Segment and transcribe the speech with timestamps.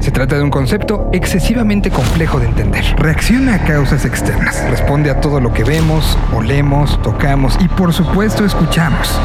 [0.00, 2.84] Se trata de un concepto excesivamente complejo de entender.
[2.98, 4.62] Reacciona a causas externas.
[4.68, 9.18] Responde a todo lo que vemos, olemos, tocamos y por supuesto escuchamos.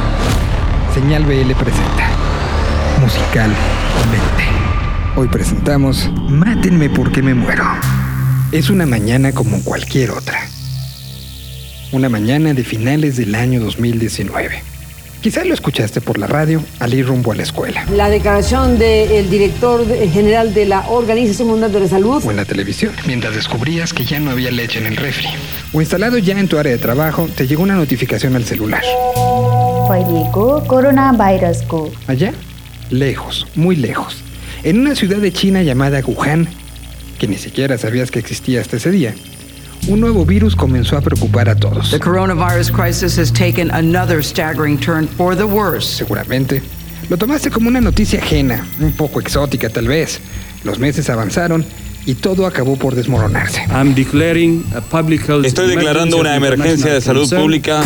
[0.93, 2.07] Señal BL presenta.
[3.01, 3.55] Musicalmente.
[5.17, 7.65] Hoy presentamos Mátenme porque me muero.
[8.53, 10.39] Es una mañana como cualquier otra.
[11.91, 14.74] Una mañana de finales del año 2019.
[15.25, 17.83] Quizás lo escuchaste por la radio al ir rumbo a la escuela.
[17.89, 22.23] La declaración del director general de la Organización Mundial de la Salud.
[22.23, 25.25] O en la televisión, mientras descubrías que ya no había leche en el refri.
[25.73, 28.83] O instalado ya en tu área de trabajo, te llegó una notificación al celular.
[32.05, 32.31] Allá,
[32.91, 34.17] lejos, muy lejos,
[34.61, 36.47] en una ciudad de China llamada Wuhan,
[37.17, 39.15] que ni siquiera sabías que existía hasta ese día,
[39.87, 41.91] un nuevo virus comenzó a preocupar a todos.
[41.91, 45.87] The coronavirus crisis has taken another staggering turn for the worse.
[45.87, 46.61] Seguramente.
[47.09, 50.19] Lo tomaste como una noticia ajena, un poco exótica tal vez.
[50.63, 51.63] Los meses avanzaron
[52.05, 53.63] y todo acabó por desmoronarse.
[55.43, 57.83] Estoy declarando una emergencia de salud pública.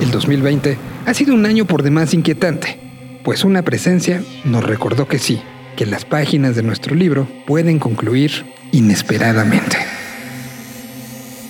[0.00, 2.78] El 2020 ha sido un año por demás inquietante,
[3.24, 5.42] pues una presencia nos recordó que sí,
[5.76, 9.97] que las páginas de nuestro libro pueden concluir inesperadamente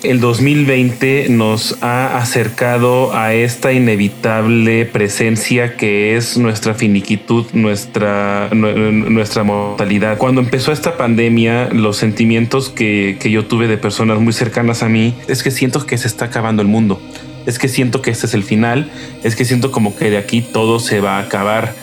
[0.02, 9.42] el 2020 nos ha acercado a esta inevitable presencia que es nuestra finiquitud, nuestra, nuestra
[9.42, 10.16] mortalidad.
[10.18, 14.88] Cuando empezó esta pandemia, los sentimientos que, que yo tuve de personas muy cercanas a
[14.88, 17.00] mí es que siento que se está acabando el mundo.
[17.46, 18.90] Es que siento que este es el final.
[19.24, 21.74] Es que siento como que de aquí todo se va a acabar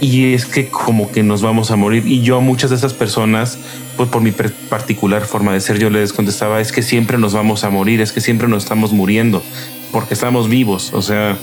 [0.00, 2.06] y es que como que nos vamos a morir.
[2.06, 3.58] Y yo muchas de esas personas,
[4.00, 7.64] pues por mi particular forma de ser, yo les contestaba, es que siempre nos vamos
[7.64, 9.42] a morir, es que siempre nos estamos muriendo,
[9.92, 10.94] porque estamos vivos.
[10.94, 11.36] O sea,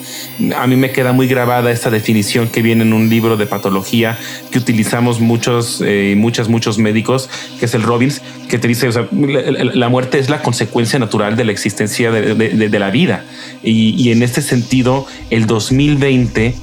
[0.57, 4.17] a mí me queda muy grabada esta definición que viene en un libro de patología
[4.49, 9.07] que utilizamos muchos, eh, muchos médicos, que es el Robbins, que te dice, o sea,
[9.11, 13.23] la, muerte es la consecuencia natural de la existencia de, la vida.
[13.61, 16.55] Y, y en este sentido, el 2020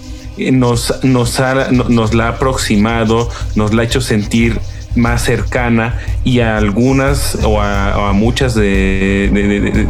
[0.50, 1.40] nos, nos,
[1.88, 4.58] nos la ha aproximado, nos la ha hecho sentir
[4.96, 9.30] más cercana y a algunas o a, muchas de,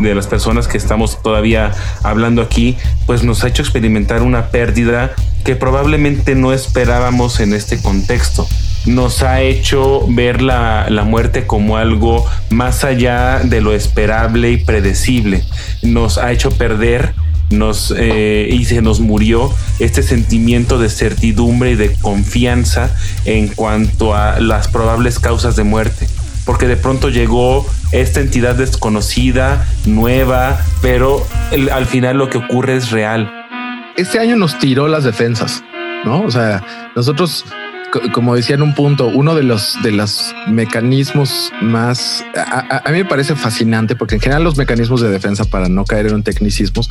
[0.01, 1.73] de, las personas que estamos todavía
[2.03, 2.77] hablando aquí,
[3.07, 5.13] pues nos ha hecho experimentar una pérdida
[5.45, 8.47] que probablemente no esperábamos en este contexto.
[8.87, 14.57] Nos ha hecho ver la, la muerte como algo más allá de lo esperable y
[14.59, 15.43] predecible.
[15.83, 17.15] Nos ha hecho perder
[17.55, 22.95] nos, eh, y se nos murió este sentimiento de certidumbre y de confianza
[23.25, 26.07] en cuanto a las probables causas de muerte.
[26.45, 31.27] Porque de pronto llegó esta entidad desconocida, nueva, pero
[31.73, 33.33] al final lo que ocurre es real.
[33.97, 35.63] Este año nos tiró las defensas,
[36.05, 36.23] ¿no?
[36.23, 36.63] O sea,
[36.97, 37.45] nosotros
[38.13, 43.05] como decía en un punto, uno de los de los mecanismos más a, mí me
[43.05, 46.83] parece fascinante porque en general los mecanismos de defensa para no caer en un tecnicismo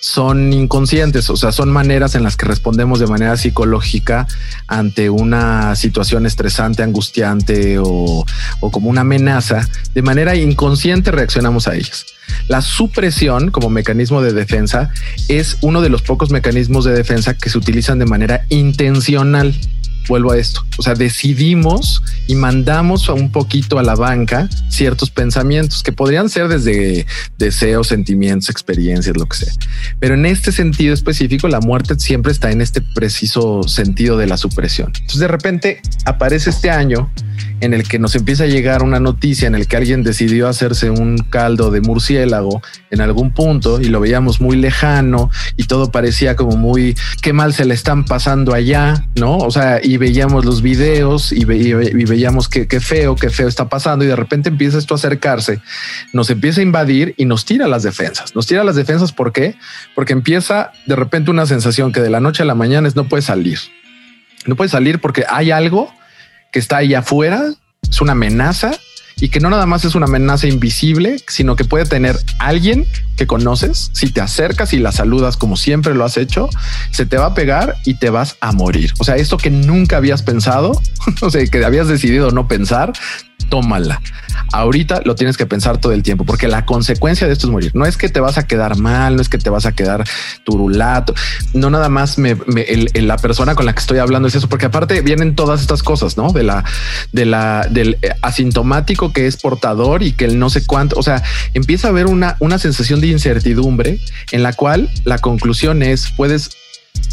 [0.00, 4.26] son inconscientes, o sea, son maneras en las que respondemos de manera psicológica
[4.66, 8.24] ante una situación estresante, angustiante o,
[8.60, 12.06] o como una amenaza, de manera inconsciente reaccionamos a ellas.
[12.48, 14.90] La supresión como mecanismo de defensa
[15.28, 19.54] es uno de los pocos mecanismos de defensa que se utilizan de manera intencional
[20.08, 20.64] vuelvo a esto.
[20.78, 26.48] O sea, decidimos y mandamos un poquito a la banca ciertos pensamientos que podrían ser
[26.48, 27.06] desde
[27.38, 29.52] deseos, sentimientos, experiencias, lo que sea.
[30.00, 34.36] Pero en este sentido específico, la muerte siempre está en este preciso sentido de la
[34.36, 34.88] supresión.
[34.94, 37.10] Entonces, de repente aparece este año
[37.60, 40.90] en el que nos empieza a llegar una noticia en el que alguien decidió hacerse
[40.90, 46.36] un caldo de murciélago en algún punto y lo veíamos muy lejano y todo parecía
[46.36, 49.38] como muy qué mal se le están pasando allá, ¿no?
[49.38, 54.08] O sea, y veíamos los videos y, veíamos qué, feo, qué feo está pasando y
[54.08, 55.60] de repente empieza esto a acercarse,
[56.12, 58.34] nos empieza a invadir y nos tira las defensas.
[58.34, 59.56] Nos tira las defensas, ¿por qué?
[59.94, 63.08] Porque empieza de repente una sensación que de la noche a la mañana es no
[63.08, 63.58] puede salir.
[64.46, 65.92] No puede salir porque hay algo
[66.52, 67.42] que está ahí afuera,
[67.88, 68.72] es una amenaza
[69.20, 72.86] y que no nada más es una amenaza invisible, sino que puede tener alguien
[73.16, 76.48] que conoces, si te acercas y la saludas como siempre lo has hecho,
[76.92, 78.92] se te va a pegar y te vas a morir.
[79.00, 80.80] O sea, esto que nunca habías pensado,
[81.20, 82.92] o sea, que habías decidido no pensar,
[83.48, 84.00] tómala.
[84.52, 87.70] Ahorita lo tienes que pensar todo el tiempo, porque la consecuencia de esto es morir.
[87.74, 90.04] No es que te vas a quedar mal, no es que te vas a quedar
[90.44, 91.14] turulato,
[91.52, 92.36] no nada más me,
[92.94, 96.16] la persona con la que estoy hablando es eso, porque aparte vienen todas estas cosas,
[96.16, 96.32] ¿no?
[96.32, 96.64] De la,
[97.12, 101.22] de la, del asintomático que es portador y que el no sé cuánto, o sea,
[101.54, 104.00] empieza a haber una, una sensación de incertidumbre
[104.32, 106.50] en la cual la conclusión es puedes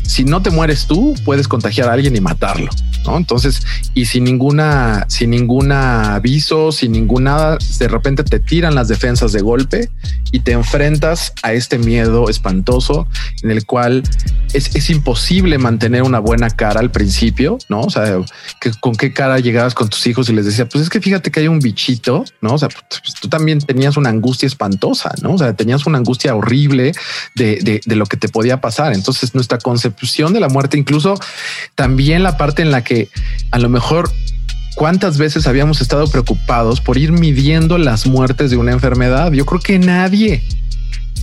[0.03, 2.69] si no te mueres tú, puedes contagiar a alguien y matarlo.
[3.05, 3.17] ¿no?
[3.17, 3.61] Entonces,
[3.93, 9.41] y sin ninguna, sin ninguna aviso, sin ninguna, de repente te tiran las defensas de
[9.41, 9.89] golpe
[10.31, 13.07] y te enfrentas a este miedo espantoso
[13.43, 14.03] en el cual
[14.53, 17.81] es, es imposible mantener una buena cara al principio, ¿no?
[17.81, 18.17] O sea,
[18.79, 21.41] con qué cara llegabas con tus hijos y les decía, pues es que fíjate que
[21.41, 22.53] hay un bichito, ¿no?
[22.53, 25.33] O sea, pues, tú también tenías una angustia espantosa, ¿no?
[25.33, 26.93] O sea, tenías una angustia horrible
[27.35, 28.93] de, de, de lo que te podía pasar.
[28.93, 31.15] Entonces, nuestra concepción de la muerte, incluso
[31.75, 33.09] también la parte en la que
[33.51, 34.09] a lo mejor
[34.75, 39.33] cuántas veces habíamos estado preocupados por ir midiendo las muertes de una enfermedad.
[39.33, 40.43] Yo creo que nadie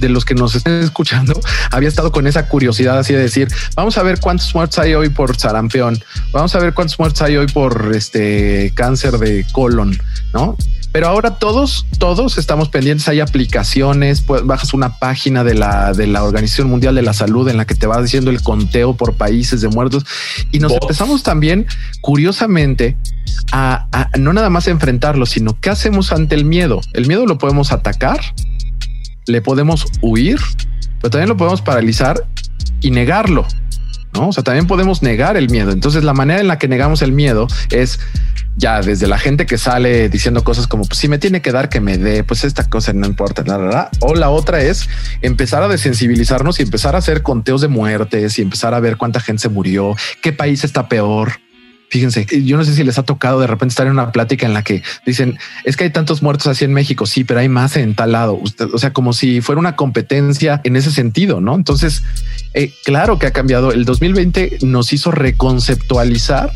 [0.00, 1.40] de los que nos estén escuchando
[1.70, 5.08] había estado con esa curiosidad así de decir, vamos a ver cuántos muertos hay hoy
[5.08, 5.98] por sarampión,
[6.31, 9.98] vamos a ver cuántos muertos hay hoy por este cáncer de colon,
[10.34, 10.58] ¿no?
[10.92, 13.08] Pero ahora todos, todos estamos pendientes.
[13.08, 17.48] Hay aplicaciones, pues bajas una página de la, de la Organización Mundial de la Salud
[17.48, 20.04] en la que te va diciendo el conteo por países de muertos
[20.50, 21.66] y nos empezamos también,
[22.02, 22.96] curiosamente,
[23.52, 26.82] a, a no nada más enfrentarlo, sino qué hacemos ante el miedo.
[26.92, 28.20] El miedo lo podemos atacar,
[29.26, 30.38] le podemos huir,
[31.00, 32.26] pero también lo podemos paralizar
[32.82, 33.46] y negarlo.
[34.12, 34.28] ¿no?
[34.28, 35.70] O sea, también podemos negar el miedo.
[35.70, 37.98] Entonces, la manera en la que negamos el miedo es
[38.56, 41.69] ya desde la gente que sale diciendo cosas como pues si me tiene que dar
[41.69, 43.90] que me dé, pues esta cosa no importa, nada.
[44.00, 44.88] O la otra es
[45.20, 49.20] empezar a desensibilizarnos y empezar a hacer conteos de muertes y empezar a ver cuánta
[49.20, 51.32] gente se murió, qué país está peor.
[51.92, 54.54] Fíjense, yo no sé si les ha tocado de repente estar en una plática en
[54.54, 57.04] la que dicen es que hay tantos muertos así en México.
[57.04, 58.40] Sí, pero hay más en tal lado.
[58.72, 61.54] O sea, como si fuera una competencia en ese sentido, no?
[61.54, 62.02] Entonces,
[62.54, 63.72] eh, claro que ha cambiado.
[63.72, 66.50] El 2020 nos hizo reconceptualizar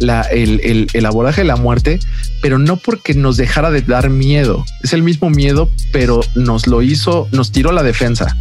[0.00, 2.00] el, el, el, abordaje de la muerte,
[2.40, 4.64] pero no porque nos dejara de dar miedo.
[4.82, 8.34] Es el mismo miedo, pero nos lo hizo, nos tiró la defensa.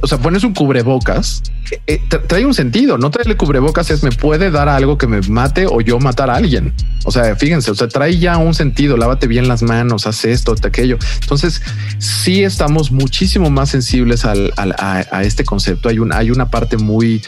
[0.00, 1.42] O sea, pones un cubrebocas,
[1.88, 2.98] eh, trae un sentido.
[2.98, 6.36] No traerle cubrebocas es me puede dar algo que me mate o yo matar a
[6.36, 6.72] alguien.
[7.04, 8.96] O sea, fíjense, o sea, trae ya un sentido.
[8.96, 10.98] Lávate bien las manos, haz esto, aquello.
[11.20, 11.62] Entonces,
[11.98, 15.88] sí estamos muchísimo más sensibles al, a, a, este concepto.
[15.88, 17.22] Hay, un, hay una parte muy,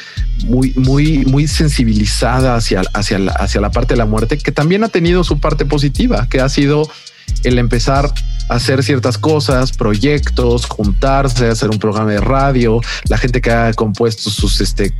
[0.44, 4.84] muy, muy, muy sensibilizada hacia, hacia, la, hacia la parte de la muerte que también
[4.84, 6.88] ha tenido su parte positiva, que ha sido
[7.42, 8.12] el empezar
[8.48, 14.30] hacer ciertas cosas, proyectos, juntarse, hacer un programa de radio, la gente que ha compuesto
[14.30, 14.92] sus, este,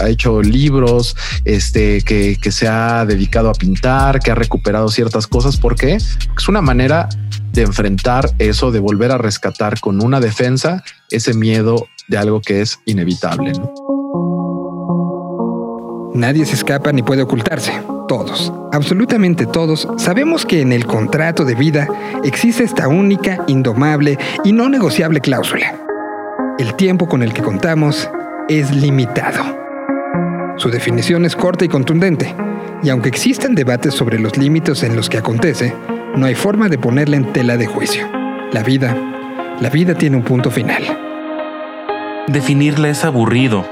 [0.00, 5.26] ha hecho libros, este, que, que, se ha dedicado a pintar, que ha recuperado ciertas
[5.26, 5.56] cosas.
[5.56, 7.08] Porque es una manera
[7.52, 12.60] de enfrentar eso, de volver a rescatar con una defensa ese miedo de algo que
[12.60, 13.52] es inevitable.
[16.14, 17.72] Nadie se escapa ni puede ocultarse.
[18.08, 21.86] Todos, absolutamente todos, sabemos que en el contrato de vida
[22.24, 25.76] existe esta única, indomable y no negociable cláusula.
[26.58, 28.10] El tiempo con el que contamos
[28.48, 29.56] es limitado.
[30.56, 32.34] Su definición es corta y contundente,
[32.82, 35.72] y aunque existen debates sobre los límites en los que acontece,
[36.16, 38.08] no hay forma de ponerla en tela de juicio.
[38.52, 38.96] La vida,
[39.60, 40.82] la vida tiene un punto final.
[42.26, 43.64] Definirla es aburrido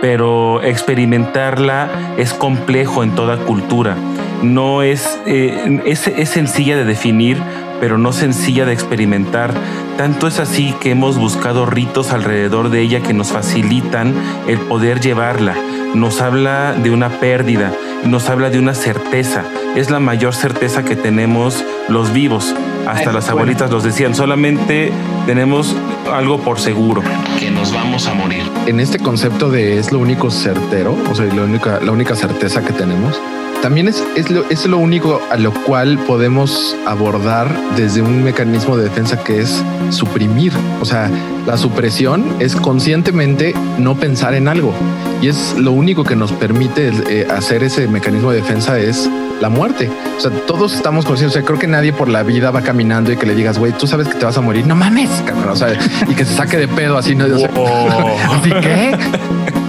[0.00, 3.96] pero experimentarla es complejo en toda cultura.
[4.42, 7.38] No es, eh, es, es sencilla de definir,
[7.80, 9.52] pero no sencilla de experimentar.
[9.96, 14.14] Tanto es así que hemos buscado ritos alrededor de ella que nos facilitan
[14.46, 15.54] el poder llevarla.
[15.94, 17.72] Nos habla de una pérdida,
[18.04, 19.44] nos habla de una certeza.
[19.76, 22.54] Es la mayor certeza que tenemos los vivos.
[22.90, 24.90] Hasta las abuelitas los decían, solamente
[25.26, 25.76] tenemos
[26.12, 27.02] algo por seguro,
[27.38, 28.42] que nos vamos a morir.
[28.66, 32.62] En este concepto de es lo único certero, o sea, la única, la única certeza
[32.64, 33.20] que tenemos,
[33.62, 38.76] también es, es, lo, es lo único a lo cual podemos abordar desde un mecanismo
[38.76, 40.52] de defensa que es suprimir.
[40.80, 41.10] O sea,
[41.46, 44.72] la supresión es conscientemente no pensar en algo.
[45.20, 49.48] Y es lo único que nos permite eh, hacer ese mecanismo de defensa es la
[49.48, 49.90] muerte.
[50.16, 51.36] O sea, todos estamos conscientes.
[51.36, 53.72] O sea, creo que nadie por la vida va caminando y que le digas, güey,
[53.72, 54.66] tú sabes que te vas a morir.
[54.66, 55.50] No mames, cabrón.
[55.50, 55.76] O sea,
[56.08, 57.14] y que se saque de pedo así.
[57.14, 57.26] ¿no?
[57.56, 58.16] Oh.
[58.32, 58.96] ¿Así que?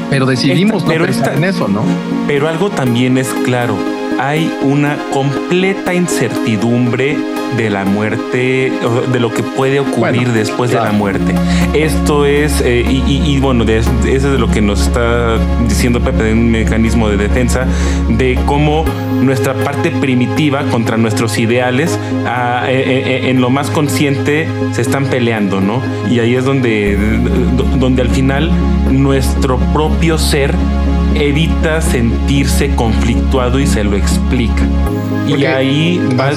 [0.09, 1.83] Pero decidimos pero no pensar esta, en eso, ¿no?
[2.27, 3.77] Pero algo también es claro.
[4.19, 7.17] Hay una completa incertidumbre
[7.57, 8.71] de la muerte,
[9.11, 10.85] de lo que puede ocurrir bueno, después claro.
[10.85, 11.35] de la muerte.
[11.73, 15.37] Esto es, eh, y, y, y, bueno, de, eso es de lo que nos está
[15.67, 17.65] diciendo Pepe, de un mecanismo de defensa,
[18.09, 18.85] de cómo
[19.21, 25.05] nuestra parte primitiva contra nuestros ideales, a, a, a, en lo más consciente, se están
[25.05, 25.81] peleando, ¿no?
[26.09, 26.97] Y ahí es donde,
[27.79, 28.51] donde al final
[28.91, 30.53] nuestro propio ser
[31.15, 34.63] evita sentirse conflictuado y se lo explica.
[35.27, 36.33] y ahí va, a,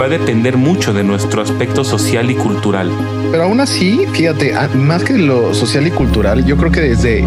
[0.00, 2.90] va a depender mucho de nuestro aspecto social y cultural.
[3.30, 7.24] Pero aún así, fíjate, ah, más que lo social y cultural, yo creo que desde,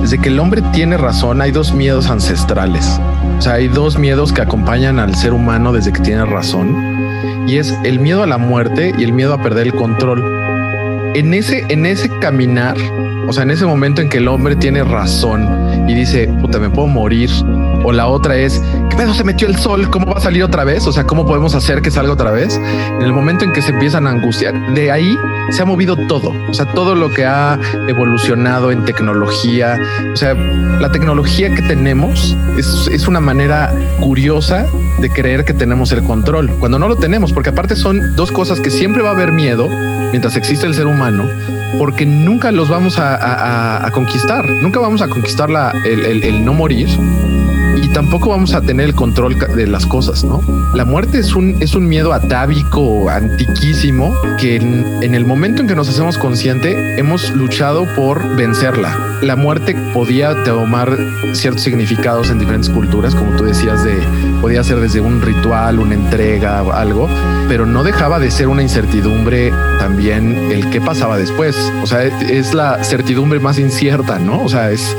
[0.00, 3.00] desde que el hombre tiene razón hay dos miedos ancestrales.
[3.38, 6.98] O sea, hay dos miedos que acompañan al ser humano desde que tiene razón.
[7.46, 10.22] Y es el miedo a la muerte y el miedo a perder el control.
[11.14, 12.76] En ese, en ese caminar,
[13.26, 15.48] o sea, en ese momento en que el hombre tiene razón
[15.88, 17.30] y dice, puta, me puedo morir,
[17.82, 19.88] o la otra es, ¿qué pedo se metió el sol?
[19.90, 20.86] ¿Cómo va a salir otra vez?
[20.86, 22.56] O sea, ¿cómo podemos hacer que salga otra vez?
[22.56, 25.18] En el momento en que se empiezan a angustiar, de ahí
[25.50, 26.34] se ha movido todo.
[26.48, 29.80] O sea, todo lo que ha evolucionado en tecnología.
[30.12, 34.66] O sea, la tecnología que tenemos es, es una manera curiosa
[34.98, 38.60] de creer que tenemos el control, cuando no lo tenemos, porque aparte son dos cosas
[38.60, 39.68] que siempre va a haber miedo
[40.10, 41.24] mientras existe el ser humano,
[41.76, 46.88] porque nunca los vamos a, conquistar, nunca vamos a conquistar la, el no morir
[47.92, 50.40] tampoco vamos a tener el control de las cosas, ¿no?
[50.74, 55.74] La muerte es un, es un miedo atávico, antiquísimo, que en, el momento en que
[55.74, 59.18] nos hacemos consciente, hemos luchado por vencerla.
[59.22, 60.96] La muerte podía tomar
[61.32, 63.96] ciertos significados en diferentes culturas, como tú decías, de
[64.40, 67.08] podía ser desde un ritual, una entrega, algo,
[67.48, 71.56] pero no dejaba de ser una incertidumbre también el qué pasaba después.
[71.82, 74.42] O sea, es la certidumbre más incierta, ¿no?
[74.42, 74.96] O sea, es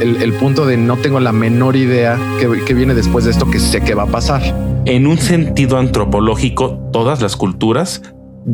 [0.00, 3.58] el, el punto de no tengo la menor idea que, viene después de esto que
[3.58, 4.42] sé que va a pasar.
[4.84, 8.02] En un sentido antropológico, todas las culturas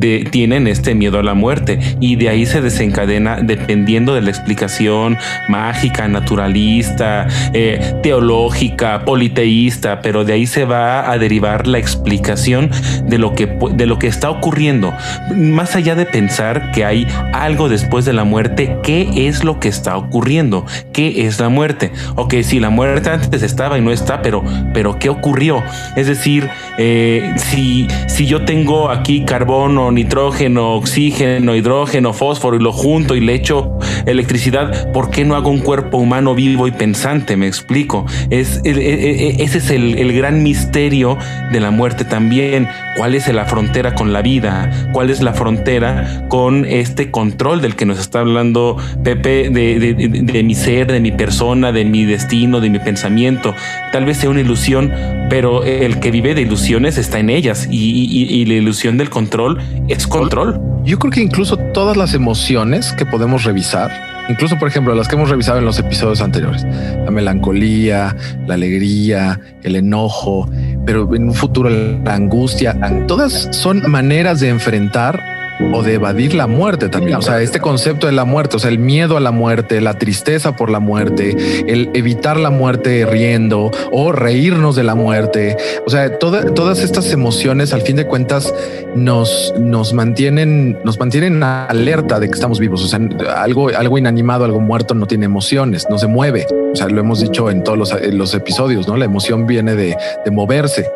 [0.00, 5.18] tienen este miedo a la muerte y de ahí se desencadena dependiendo de la explicación
[5.48, 12.70] mágica, naturalista, eh, teológica, politeísta, pero de ahí se va a derivar la explicación
[13.04, 14.94] de lo que de lo que está ocurriendo.
[15.36, 19.68] Más allá de pensar que hay algo después de la muerte, ¿qué es lo que
[19.68, 20.64] está ocurriendo?
[20.92, 21.92] ¿Qué es la muerte?
[22.16, 25.62] Ok, si la muerte antes estaba y no está, pero pero ¿qué ocurrió?
[25.96, 32.72] Es decir, eh, si si yo tengo aquí carbono nitrógeno, oxígeno, hidrógeno, fósforo y lo
[32.72, 37.36] junto y le echo electricidad, ¿por qué no hago un cuerpo humano vivo y pensante?
[37.36, 38.06] Me explico.
[38.30, 41.16] E, e, e, ese es el, gran misterio
[41.50, 42.68] de la muerte también.
[42.96, 44.90] ¿Cuál es la frontera con la vida?
[44.92, 50.22] ¿Cuál es la frontera con este control del que nos está hablando Pepe, de, de,
[50.22, 53.54] de, mi ser, de mi persona, de mi destino, de mi pensamiento?
[53.92, 54.92] Tal vez sea una ilusión,
[55.30, 60.06] pero el que vive de ilusiones está en ellas y la ilusión del control es
[60.06, 60.60] control.
[60.84, 63.90] Yo creo que incluso todas las emociones que podemos revisar,
[64.28, 69.40] incluso por ejemplo las que hemos revisado en los episodios anteriores, la melancolía, la alegría,
[69.62, 70.50] el enojo,
[70.84, 72.76] pero en un futuro la angustia,
[73.06, 75.41] todas son maneras de enfrentar
[75.72, 77.16] o de evadir la muerte también.
[77.16, 79.98] O sea, este concepto de la muerte, o sea, el miedo a la muerte, la
[79.98, 85.56] tristeza por la muerte, el evitar la muerte riendo o reírnos de la muerte.
[85.86, 88.52] O sea, todas estas emociones, al fin de cuentas,
[88.94, 92.84] nos, nos mantienen, nos mantienen alerta de que estamos vivos.
[92.84, 93.00] O sea,
[93.42, 96.46] algo, algo inanimado, algo muerto no tiene emociones, no se mueve.
[96.72, 98.96] O sea, lo hemos dicho en todos los, los episodios, ¿no?
[98.96, 100.90] La emoción viene de, de moverse.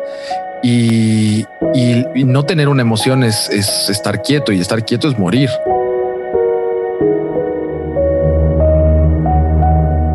[0.63, 1.45] Y,
[2.15, 5.49] no tener una emoción es, es estar quieto y estar quieto es morir.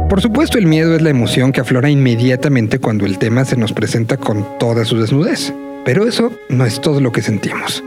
[0.09, 3.73] Por supuesto, el miedo es la emoción que aflora inmediatamente cuando el tema se nos
[3.73, 5.55] presenta con toda su desnudez.
[5.85, 7.83] Pero eso no es todo lo que sentimos.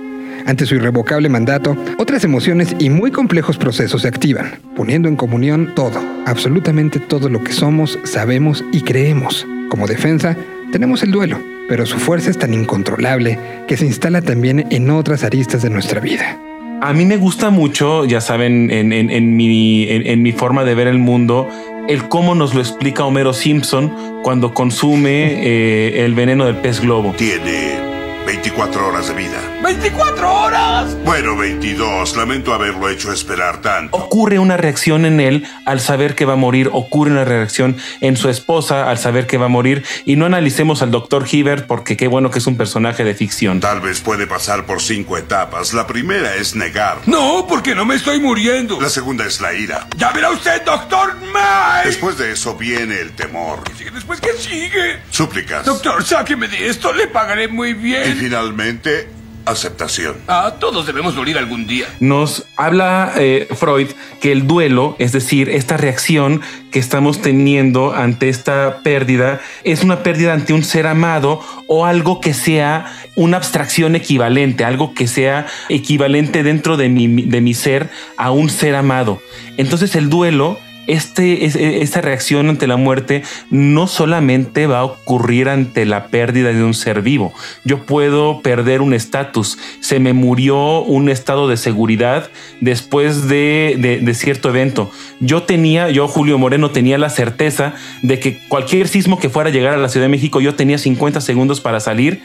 [0.46, 5.74] Ante su irrevocable mandato, otras emociones y muy complejos procesos se activan, poniendo en comunión
[5.76, 9.48] todo, absolutamente todo lo que somos, sabemos y creemos.
[9.70, 10.36] Como defensa,
[10.72, 15.24] tenemos el duelo, pero su fuerza es tan incontrolable que se instala también en otras
[15.24, 16.40] aristas de nuestra vida.
[16.82, 21.00] A mí me gusta mucho, ya saben, en, mi, en, mi forma de ver el
[21.00, 21.48] mundo,
[21.88, 27.14] el cómo nos lo explica Homero Simpson cuando consume eh, el veneno del pez globo.
[27.18, 27.95] Tiene
[28.26, 29.40] 24 horas de vida.
[29.62, 30.98] ¡24 horas!
[31.04, 32.18] Bueno, 22.
[32.18, 33.96] Lamento haberlo hecho esperar tanto.
[33.96, 36.70] Ocurre una reacción en él al saber que va a morir.
[36.74, 39.84] Ocurre una reacción en su esposa al saber que va a morir.
[40.06, 43.60] Y no analicemos al doctor Hibbert porque qué bueno que es un personaje de ficción.
[43.60, 45.74] Tal vez puede pasar por cinco etapas.
[45.74, 46.98] La primera es negar.
[47.06, 48.82] No, porque no me estoy muriendo.
[48.82, 49.88] La segunda es la ira.
[49.98, 51.86] Ya verá usted, doctor Mike.
[51.86, 53.60] Después de eso viene el temor.
[53.94, 55.00] ¿Después qué sigue?
[55.12, 55.66] Súplicas.
[55.66, 56.92] Doctor, sáqueme de esto.
[56.92, 59.08] Le pagaré muy bien finalmente
[59.46, 60.16] aceptación.
[60.28, 61.86] Ah, todos debemos morir algún día.
[62.00, 66.42] Nos habla eh, Freud que el duelo, es decir, esta reacción
[66.72, 72.20] que estamos teniendo ante esta pérdida, es una pérdida ante un ser amado o algo
[72.22, 77.90] que sea una abstracción equivalente, algo que sea equivalente dentro de mi, de mi ser
[78.18, 79.22] a un ser amado.
[79.58, 85.50] Entonces el duelo este, e, esta reacción ante la muerte no solamente va a ocurrir
[85.50, 87.34] ante la pérdida de un ser vivo.
[87.64, 89.58] Yo puedo perder un estatus.
[89.80, 92.30] Se me murió un estado de seguridad
[92.62, 94.92] después de, de, cierto evento.
[95.20, 99.54] Yo tenía, yo Julio Moreno tenía la certeza de que cualquier sismo que fuera a
[99.54, 102.22] llegar a la Ciudad de México, yo tenía 50 segundos para salir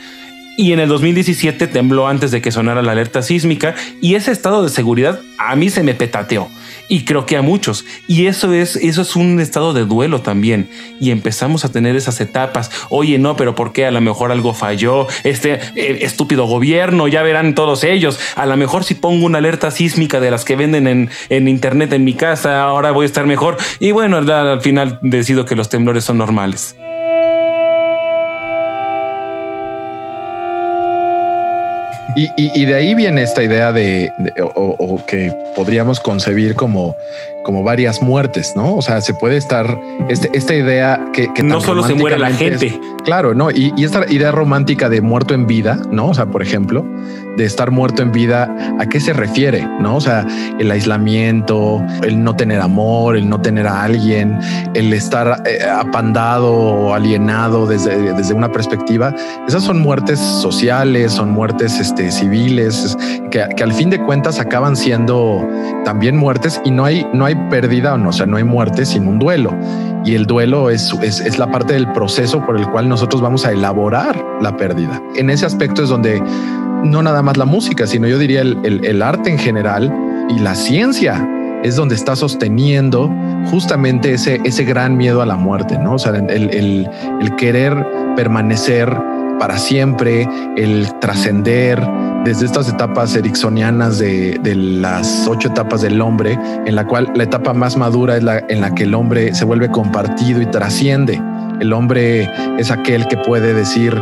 [0.61, 4.63] y en el 2017 tembló antes de que sonara la alerta sísmica y ese estado
[4.63, 6.51] de seguridad a mí se me petateó
[6.87, 7.87] y creo que a muchos.
[8.07, 10.69] Y eso es, eso es un estado de duelo también.
[11.01, 12.71] Y empezamos a tener esas etapas.
[12.91, 13.87] Oye, no, pero ¿por qué?
[13.87, 15.07] A lo mejor algo falló.
[15.25, 18.19] Este eh, estúpido gobierno, ya verán todos ellos.
[18.35, 21.93] A lo mejor si pongo una alerta sísmica de las que venden en, en internet
[21.93, 23.57] en mi casa, ahora voy a estar mejor.
[23.79, 26.77] Y bueno, al final decido que los temblores son normales.
[32.17, 34.13] Y, de ahí viene esta idea de,
[34.55, 36.97] o, que podríamos concebir como,
[37.45, 38.77] como varias muertes, ¿no?
[38.77, 42.79] O sea, se puede estar este, esta idea que, no solo se muere la gente.
[43.05, 43.51] claro, no.
[43.51, 46.09] Y, y, esta idea romántica de muerto en vida, no?
[46.09, 46.85] O sea, por ejemplo,
[47.37, 49.67] de estar muerto en vida, ¿a qué se refiere?
[49.81, 49.97] No?
[49.97, 50.27] O sea,
[50.59, 54.39] el aislamiento, el no tener amor, el no tener a alguien,
[54.75, 59.15] el estar eh, apandado o alienado desde, desde una perspectiva.
[59.47, 62.97] Esas son muertes sociales, son muertes este, civiles,
[63.31, 65.47] que, que, al fin de cuentas acaban siendo
[65.85, 69.19] también muertes y no hay, no hay pérdida, o sea, no hay muerte sin un
[69.19, 69.57] duelo.
[70.05, 73.45] Y el duelo es, es, es la parte del proceso por el cual nosotros vamos
[73.45, 75.01] a elaborar la pérdida.
[75.15, 76.23] En ese aspecto es donde
[76.85, 79.93] no nada más la música, sino yo diría el, arte en general
[80.29, 81.29] y la ciencia
[81.63, 83.13] es donde está sosteniendo
[83.51, 85.95] justamente ese, ese gran miedo a la muerte, ¿no?
[85.95, 86.89] O sea, el,
[87.37, 87.75] querer
[88.17, 88.91] permanecer
[89.39, 91.81] para siempre, el trascender
[92.25, 97.25] desde estas etapas ericksonianas de, de, las ocho etapas del hombre, en la cual la
[97.25, 101.21] etapa más madura es la en la que el hombre se vuelve compartido y trasciende.
[101.61, 103.95] El hombre es aquel que puede decir,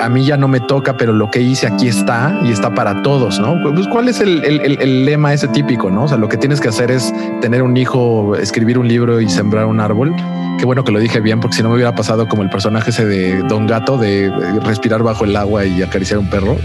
[0.00, 3.02] a mí ya no me toca, pero lo que hice aquí está y está para
[3.02, 3.56] todos, ¿no?
[3.74, 6.04] Pues cuál es el, lema ese típico, ¿no?
[6.04, 9.28] O sea, lo que tienes que hacer es tener un hijo, escribir un libro y
[9.28, 10.14] sembrar un árbol.
[10.58, 12.90] Qué bueno que lo dije bien, porque si no me hubiera pasado como el personaje
[12.90, 14.30] ese de Don Gato, de
[14.64, 16.56] respirar bajo el agua y acariciar un perro.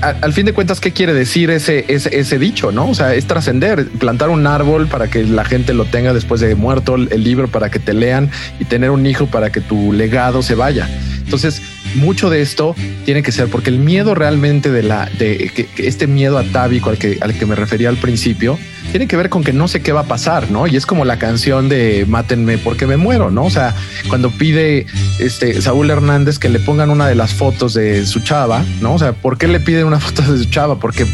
[0.00, 2.72] Al, fin de cuentas, ¿qué quiere decir ese, ese, ese dicho?
[2.72, 6.40] No, o sea, es trascender, plantar un árbol para que la gente lo tenga después
[6.40, 9.92] de muerto, el libro para que te lean y tener un hijo para que tu
[9.92, 10.88] legado se vaya.
[11.24, 11.62] Entonces,
[11.94, 12.74] mucho de esto
[13.04, 17.18] tiene que ser porque el miedo realmente de la de este miedo atávico al que
[17.20, 18.58] al que me refería al principio
[18.90, 20.66] tiene que ver con que no sé qué va a pasar, ¿no?
[20.66, 23.44] Y es como la canción de Mátenme porque me muero, ¿no?
[23.44, 23.74] O sea,
[24.08, 24.86] cuando pide
[25.18, 28.94] este Saúl Hernández que le pongan una de las fotos de su chava, ¿no?
[28.94, 30.78] O sea, ¿por qué le pide una foto de su chava?
[30.78, 31.06] Porque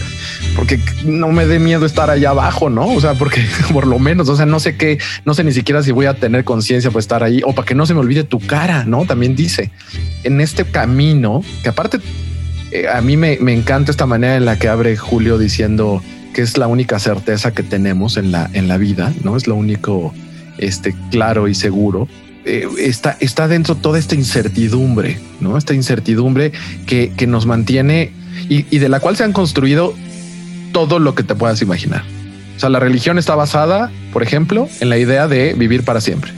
[0.56, 2.86] porque no me dé miedo estar allá abajo, ¿no?
[2.86, 5.82] O sea, porque por lo menos, o sea, no sé qué, no sé ni siquiera
[5.82, 8.24] si voy a tener conciencia por estar ahí o para que no se me olvide
[8.24, 9.04] tu cara, ¿no?
[9.06, 9.70] También dice
[10.24, 11.98] en este camino que aparte
[12.70, 16.02] eh, a mí me, me encanta esta manera en la que abre Julio diciendo
[16.34, 19.36] que es la única certeza que tenemos en la, en la vida, ¿no?
[19.36, 20.14] Es lo único
[20.58, 22.08] este, claro y seguro.
[22.44, 25.56] Eh, está, está dentro toda esta incertidumbre, ¿no?
[25.58, 26.52] Esta incertidumbre
[26.86, 28.12] que, que nos mantiene
[28.48, 29.94] y, y, de la cual se han construido
[30.86, 32.02] todo lo que te puedas imaginar.
[32.56, 36.32] O sea, la religión está basada, por ejemplo, en la idea de vivir para siempre.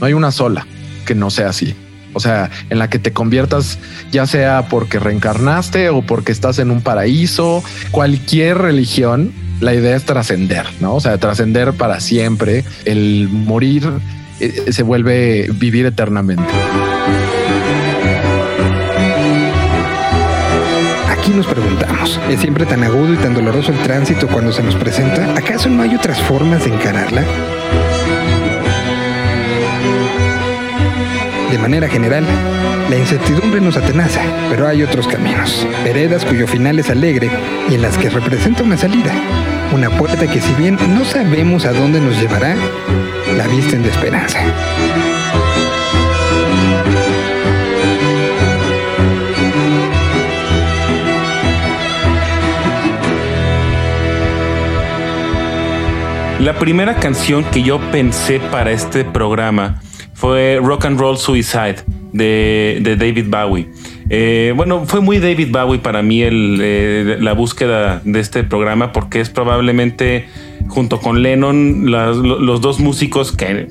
[0.00, 0.66] No hay una sola
[1.06, 1.74] que no sea así.
[2.12, 3.78] O sea, en la que te conviertas
[4.12, 10.04] ya sea porque reencarnaste o porque estás en un paraíso, cualquier religión, la idea es
[10.04, 10.94] trascender, ¿no?
[10.94, 13.88] O sea, trascender para siempre, el morir
[14.40, 16.44] eh, se vuelve vivir eternamente.
[21.34, 25.34] Nos preguntamos, ¿es siempre tan agudo y tan doloroso el tránsito cuando se nos presenta?
[25.36, 27.22] ¿Acaso no hay otras formas de encararla?
[31.50, 32.24] De manera general,
[32.88, 37.30] la incertidumbre nos atenaza, pero hay otros caminos, veredas cuyo final es alegre
[37.68, 39.12] y en las que representa una salida,
[39.72, 42.54] una puerta que si bien no sabemos a dónde nos llevará,
[43.36, 44.38] la visten de esperanza.
[56.40, 59.80] La primera canción que yo pensé para este programa
[60.14, 61.76] fue Rock and Roll Suicide
[62.12, 63.68] de, David Bowie.
[64.10, 69.20] Eh, bueno, fue muy David Bowie para mí eh, la búsqueda de este programa porque
[69.20, 70.26] es probablemente
[70.68, 73.68] junto con Lennon, los dos músicos que,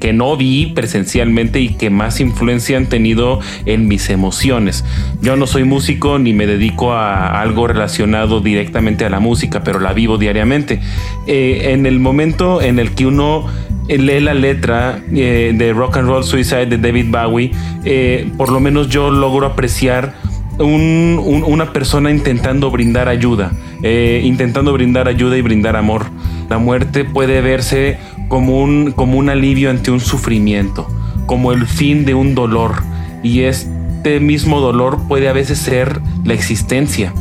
[0.00, 4.84] que, no vi presencialmente y que más influencia han tenido en mis emociones.
[5.20, 9.80] Yo no soy músico ni me dedico a algo relacionado directamente a la música, pero
[9.80, 10.80] la vivo diariamente.
[11.26, 13.46] Eh, en el momento en el que uno
[13.88, 17.50] lee la letra eh, de Rock and Roll Suicide de David Bowie,
[17.84, 20.14] eh, por lo menos yo logro apreciar
[20.60, 26.06] una persona intentando brindar ayuda, eh, intentando brindar ayuda y brindar amor.
[26.48, 30.86] La muerte puede verse como un, como un alivio ante un sufrimiento,
[31.26, 32.82] como el fin de un dolor.
[33.22, 37.12] Y este mismo dolor puede a veces ser la existencia.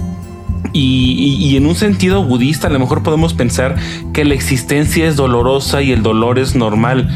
[0.73, 3.75] Y, en un sentido budista a lo mejor podemos pensar
[4.13, 7.09] que la existencia es dolorosa y el dolor es normal,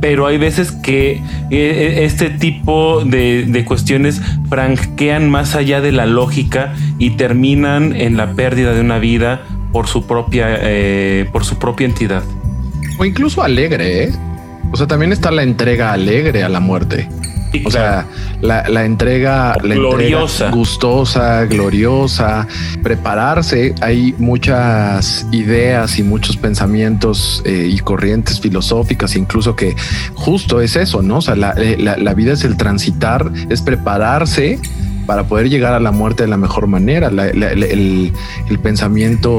[0.00, 6.06] pero hay veces que eh, eh, este tipo de, cuestiones franquean más allá de la
[6.06, 11.58] lógica y terminan en la pérdida de una vida por su propia, eh, por su
[11.58, 12.22] propia entidad.
[12.98, 14.12] O incluso alegre, ¿eh?
[14.72, 17.08] O sea, también está la entrega alegre a la muerte
[17.64, 18.06] o sea,
[18.40, 20.50] la, entrega, gloriosa.
[20.50, 22.46] gustosa, gloriosa,
[22.82, 23.74] prepararse.
[23.80, 29.74] Hay muchas ideas y muchos pensamientos eh, y corrientes filosóficas, incluso que
[30.14, 31.18] justo es eso, ¿no?
[31.18, 34.58] O sea, la, eh, la vida es el transitar, es prepararse
[35.10, 37.08] para poder llegar a la muerte de la mejor manera.
[37.08, 38.12] el,
[38.62, 39.32] pensamiento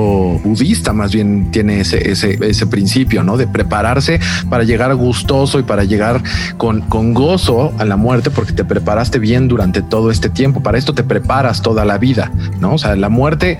[0.43, 3.37] budista más bien tiene ese, ese, principio, ¿no?
[3.37, 6.21] De prepararse para llegar gustoso y para llegar
[6.57, 10.61] con, con gozo a la muerte porque te preparaste bien durante todo este tiempo.
[10.61, 12.73] Para esto te preparas toda la vida, ¿no?
[12.73, 13.57] O sea, la muerte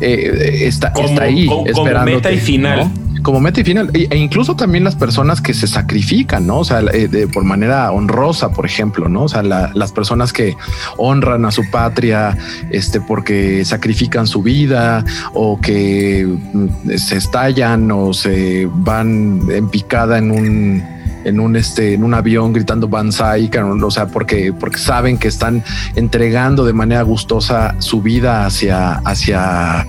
[0.00, 1.44] eh, está, está ahí.
[1.44, 2.90] Como, meta y final
[3.22, 6.58] como meta y final, e, e incluso también las personas que se sacrifican, ¿no?
[6.58, 9.24] O sea, eh, de, por manera honrosa, por ejemplo, ¿no?
[9.24, 10.56] O sea, las personas que
[10.96, 12.36] honran a su patria,
[12.70, 15.04] este, porque sacrifican su vida
[15.34, 21.94] o que mm, se estallan o se van en picada en un en un este
[21.94, 23.50] en un avión gritando Banzai,
[23.82, 29.86] o sea, porque porque saben que están entregando de manera gustosa su vida hacia hacia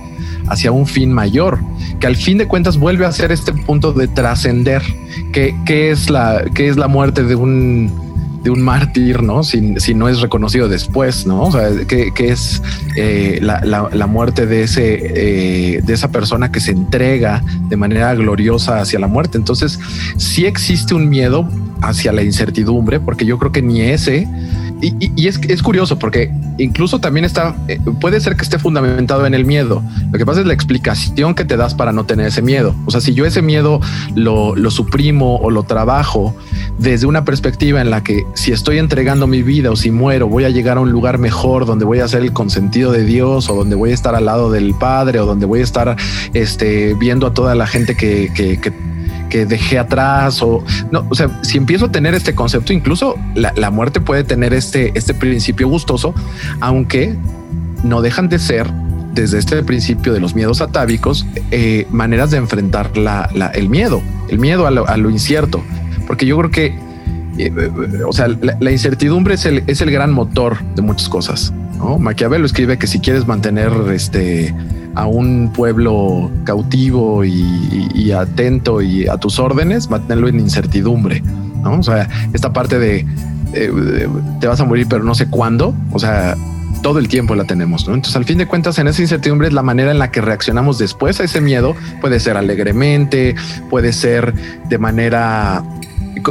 [0.48, 1.58] hacia un fin mayor,
[2.00, 4.82] que al fin de cuentas vuelve a ser este punto de trascender,
[5.32, 5.54] que,
[5.90, 8.13] es la, que es la muerte de un,
[8.44, 9.42] de un mártir, ¿no?
[9.42, 11.44] Si, si, no es reconocido después, ¿no?
[11.44, 12.62] O sea, que, es
[12.94, 18.80] eh, la, muerte de ese eh, de esa persona que se entrega de manera gloriosa
[18.80, 19.38] hacia la muerte.
[19.38, 19.80] Entonces,
[20.18, 21.48] sí existe un miedo
[21.80, 24.28] hacia la incertidumbre, porque yo creo que ni ese
[24.82, 29.32] y, es, es, curioso porque incluso también está, eh, puede ser que esté fundamentado en
[29.32, 29.82] el miedo.
[30.12, 32.74] Lo que pasa es la explicación que te das para no tener ese miedo.
[32.84, 33.80] O sea, si yo ese miedo
[34.14, 36.36] lo, lo suprimo o lo trabajo
[36.78, 40.44] desde una perspectiva en la que si estoy entregando mi vida o si muero, voy
[40.44, 43.54] a llegar a un lugar mejor donde voy a ser el consentido de Dios o
[43.54, 45.96] donde voy a estar al lado del Padre o donde voy a estar
[46.32, 48.72] este, viendo a toda la gente que, que, que
[49.34, 53.70] que dejé atrás o no, o sea, si empiezo a tener este concepto, incluso la,
[53.72, 56.14] muerte puede tener este, este principio gustoso,
[56.60, 57.16] aunque
[57.82, 58.70] no dejan de ser
[59.12, 64.38] desde este principio de los miedos atávicos, eh, maneras de enfrentar la, el miedo, el
[64.38, 65.64] miedo a lo, incierto,
[66.14, 66.66] porque yo creo que,
[67.38, 67.70] eh, eh,
[68.06, 71.52] o sea, la, incertidumbre es el, es el gran motor de muchas cosas.
[71.76, 71.98] ¿no?
[71.98, 74.54] Maquiavelo escribe que si quieres mantener este
[74.94, 81.20] a un pueblo cautivo y, atento y a tus órdenes, mantenerlo en incertidumbre,
[81.64, 81.80] ¿no?
[81.80, 83.04] O sea, esta parte de,
[84.38, 86.36] te vas a morir, pero no sé cuándo, o sea,
[86.84, 87.94] todo el tiempo la tenemos, ¿no?
[87.94, 90.78] Entonces, al fin de cuentas, en esa incertidumbre es la manera en la que reaccionamos
[90.78, 91.74] después a ese miedo.
[92.02, 93.34] Puede ser alegremente,
[93.70, 94.34] puede ser
[94.68, 95.64] de manera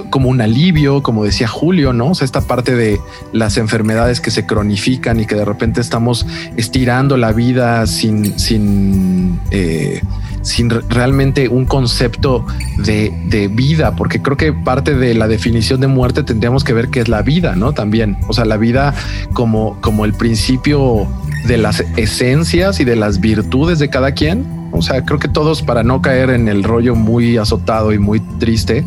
[0.09, 2.09] como un alivio, como decía Julio, ¿no?
[2.09, 2.99] O sea, esta parte de
[3.31, 6.25] las enfermedades que se cronifican y que de repente estamos
[6.57, 10.01] estirando la vida sin, sin, eh,
[10.41, 12.45] sin realmente un concepto
[12.77, 16.89] de, de, vida, porque creo que parte de la definición de muerte tendríamos que ver
[16.89, 17.73] qué es la vida, ¿no?
[17.73, 18.93] También, o sea, la vida
[19.33, 21.07] como, como el principio
[21.45, 24.45] de las esencias y de las virtudes de cada quien.
[24.71, 28.19] O sea, creo que todos para no caer en el rollo muy azotado y muy
[28.39, 28.83] triste,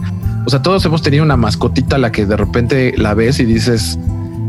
[0.47, 3.45] o sea, todos hemos tenido una mascotita a la que de repente la ves y
[3.45, 3.99] dices,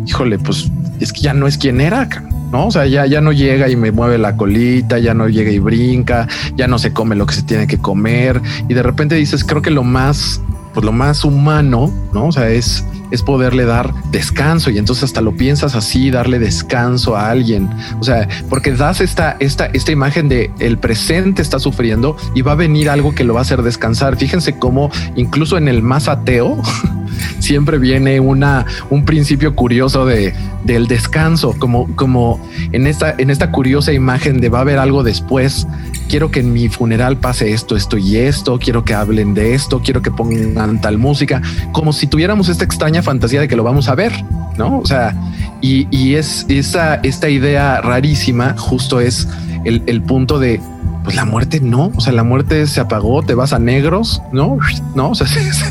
[0.06, 2.08] híjole, pues es que ya no es quien era,
[2.52, 2.68] ¿no?
[2.68, 5.58] O sea, ya, ya no llega y me mueve la colita, ya no llega y
[5.58, 8.40] brinca, ya no se come lo que se tiene que comer.
[8.70, 10.40] Y de repente dices, creo que lo más,
[10.76, 12.28] pues lo más humano, ¿no?
[12.28, 17.16] O sea, es es poderle dar descanso y entonces hasta lo piensas así, darle descanso
[17.16, 17.70] a alguien.
[18.00, 22.54] O sea, porque das esta, esta, esta imagen de el presente está sufriendo y va
[22.54, 24.18] a venir algo que lo va a hacer descansar.
[24.18, 26.62] Fíjense cómo incluso en el más ateo
[27.40, 32.40] siempre viene una, un principio curioso de, del descanso, como, como
[32.72, 35.68] en esta, en esta curiosa imagen de va a haber algo después.
[36.10, 38.60] Quiero que en mi funeral pase esto, esto y esto.
[38.60, 39.82] Quiero que hablen de esto.
[39.84, 41.42] Quiero que pongan tal música,
[41.74, 44.14] como si tuviéramos esta extraña fantasía de que lo vamos a ver,
[44.58, 44.80] no?
[44.80, 45.16] O sea,
[45.62, 49.28] y, es esa, esta idea rarísima, justo es
[49.66, 50.62] el, punto de
[51.04, 54.58] pues la muerte no, o sea, la muerte se apagó, te vas a negros, no,
[54.96, 55.26] no, se,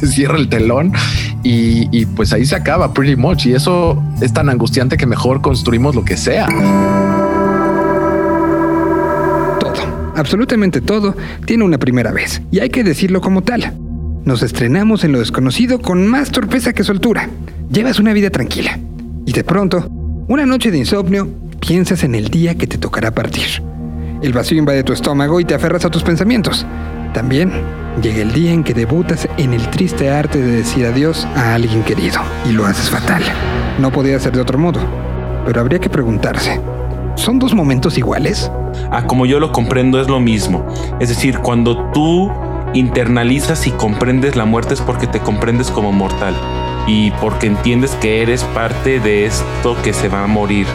[0.07, 0.93] cierra el telón
[1.43, 3.47] y, y pues ahí se acaba pretty much.
[3.47, 6.47] Y eso es tan angustiante que mejor construimos lo que sea.
[9.61, 13.86] Todo, absolutamente todo, tiene una primera vez y hay que decirlo como tal.
[14.27, 17.31] Nos estrenamos en lo desconocido con más torpeza que soltura.
[17.71, 18.77] Llevas una vida tranquila
[19.25, 19.89] y de pronto,
[20.27, 21.29] una noche de insomnio,
[21.61, 23.63] piensas en el día que te tocará partir.
[24.23, 26.67] El vacío invade tu estómago y te aferras a tus pensamientos.
[27.15, 27.53] También
[28.03, 31.85] llega el día en que debutas en el triste arte de decir adiós a alguien
[31.85, 33.23] querido y lo haces fatal.
[33.79, 34.81] No podía ser de otro modo,
[35.47, 36.61] pero habría que preguntarse,
[37.15, 38.51] ¿son dos momentos iguales?
[38.91, 40.67] Ah, como yo lo comprendo es lo mismo.
[40.99, 42.29] Es decir, cuando tú
[42.75, 46.35] internalizas y comprendes la muerte es porque te comprendes como mortal
[46.87, 50.67] y porque entiendes que eres parte de esto que se va a morir.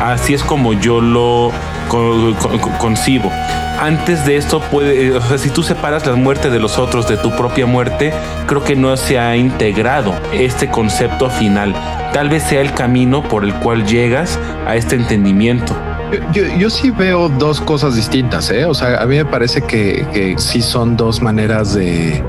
[0.00, 1.52] Así es como yo lo
[2.78, 3.30] concibo.
[3.80, 7.30] Antes de esto o sea, si tú separas la muerte de los otros de tu
[7.36, 8.12] propia muerte,
[8.46, 11.74] creo que no se ha integrado este concepto final.
[12.12, 15.76] Tal vez sea el camino por el cual llegas a este entendimiento.
[16.32, 18.64] Yo, yo, sí veo dos cosas distintas, ¿eh?
[18.64, 22.22] O sea, a mí me parece que, sí son dos maneras de,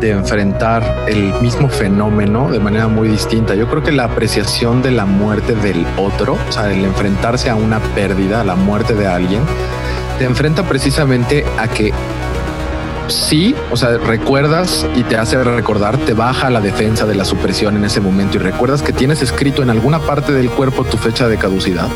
[0.00, 3.54] de enfrentar el mismo fenómeno de manera muy distinta.
[3.54, 7.54] Yo creo que la apreciación de la muerte del otro, o sea, el enfrentarse a
[7.54, 9.42] una pérdida, a la muerte de alguien,
[10.18, 11.92] te enfrenta precisamente a que
[13.08, 17.76] sí, o sea, recuerdas y te hace recordar, te baja la defensa de la supresión
[17.76, 21.28] en ese momento y recuerdas que tienes escrito en alguna parte del cuerpo tu fecha
[21.28, 21.88] de caducidad,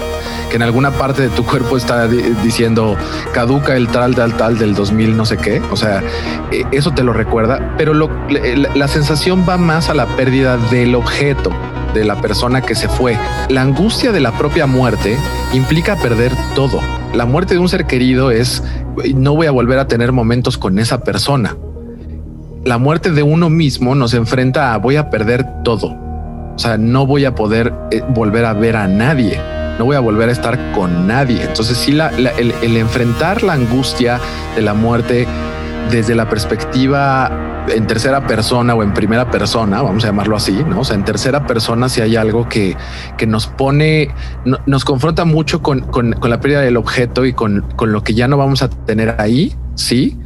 [0.51, 2.97] que en alguna parte de tu cuerpo está diciendo
[3.33, 6.03] caduca el tal, tal, tal del 2000, no sé qué, o sea,
[6.51, 11.51] e, eso te lo recuerda, pero la sensación va más a la pérdida del objeto
[11.95, 13.17] de la persona que se fue.
[13.49, 15.17] La angustia de la propia muerte
[15.53, 16.81] implica perder todo.
[17.15, 18.63] La muerte de un ser querido es
[19.15, 21.57] no voy a volver a tener momentos con esa persona.
[22.65, 25.89] La muerte de uno mismo nos enfrenta a voy a perder todo.
[26.55, 29.41] O sea, no voy a poder eh, volver a ver a nadie.
[29.81, 31.43] No voy a volver a estar con nadie.
[31.43, 34.21] Entonces sí, el enfrentar la angustia
[34.55, 35.27] de la muerte
[35.91, 40.81] desde la perspectiva en tercera persona o en primera persona, vamos a llamarlo así, ¿no?
[40.81, 42.77] O sea, en tercera persona si hay algo que,
[43.17, 44.11] que nos pone,
[44.67, 48.13] nos confronta mucho con, con, con, la pérdida del objeto y con, con lo que
[48.13, 50.19] ya no vamos a tener ahí, sí,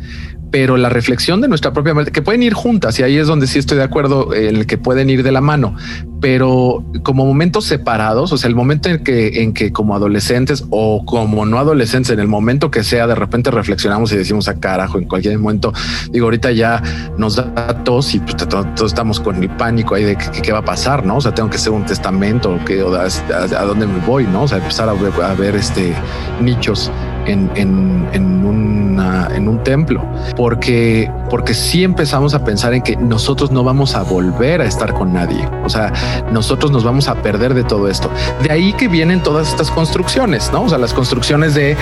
[0.54, 3.48] pero la reflexión de nuestra propia mente, que pueden ir juntas, y ahí es donde
[3.48, 5.74] sí estoy de acuerdo en el que pueden ir de la mano,
[6.20, 11.04] pero como momentos separados, o sea, el momento en que, en que como adolescentes o
[11.04, 14.60] como no adolescentes, en el momento que sea, de repente reflexionamos y decimos a ah,
[14.60, 15.72] carajo, en cualquier momento,
[16.12, 16.80] digo, ahorita ya
[17.18, 20.64] nos da tos y pues, todos, estamos con el pánico ahí de qué va a
[20.64, 21.16] pasar, ¿no?
[21.16, 24.44] O sea, tengo que hacer un testamento o, a, dónde me voy, ¿no?
[24.44, 25.92] O sea, empezar a a ver este
[26.40, 26.92] nichos
[27.26, 30.04] en, en, en, una, en un templo,
[30.36, 34.92] porque, porque sí empezamos a pensar en que nosotros no vamos a volver a estar
[34.94, 35.48] con nadie.
[35.64, 35.92] O sea,
[36.30, 38.10] nosotros nos vamos a perder de todo esto.
[38.42, 40.62] De ahí que vienen todas estas construcciones, ¿no?
[40.62, 41.76] O sea, las construcciones de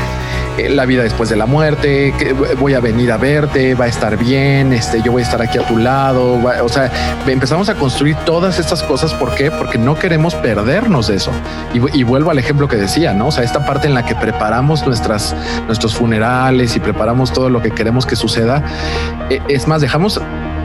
[0.58, 3.88] eh, la vida después de la muerte, que voy a venir a verte, va a
[3.88, 6.40] estar bien, este, yo voy a estar aquí a tu lado.
[6.62, 6.90] o sea,
[7.26, 9.14] empezamos a construir todas estas cosas.
[9.14, 9.50] ¿Por qué?
[9.50, 11.30] Porque no queremos perdernos de eso.
[11.74, 13.28] Y, y vuelvo al ejemplo que decía, ¿no?
[13.28, 15.31] O sea, esta parte en la que preparamos nuestras
[15.66, 18.62] nuestros funerales y preparamos todo lo que queremos que suceda.
[19.30, 20.20] E, es más, dejamos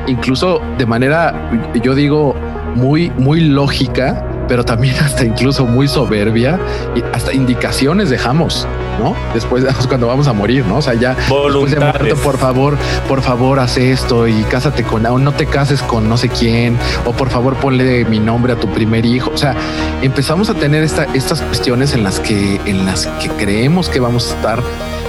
[0.08, 1.52] incluso de manera,
[1.82, 2.36] yo digo,
[2.76, 6.60] muy, muy lógica, pero también hasta incluso muy soberbia
[6.96, 8.68] y hasta indicaciones dejamos,
[9.00, 9.16] ¿no?
[9.34, 10.78] Después cuando vamos a morir, ¿no?
[10.78, 15.06] O sea, ya después de muerto, por favor, por favor, haz esto y cásate con,
[15.06, 18.56] o no te cases con no sé quién, o por favor ponle mi nombre a
[18.56, 19.32] tu primer hijo.
[19.34, 19.56] O sea,
[20.02, 24.32] empezamos a tener esta, estas cuestiones en las que, en las que creemos que vamos
[24.32, 24.64] a estar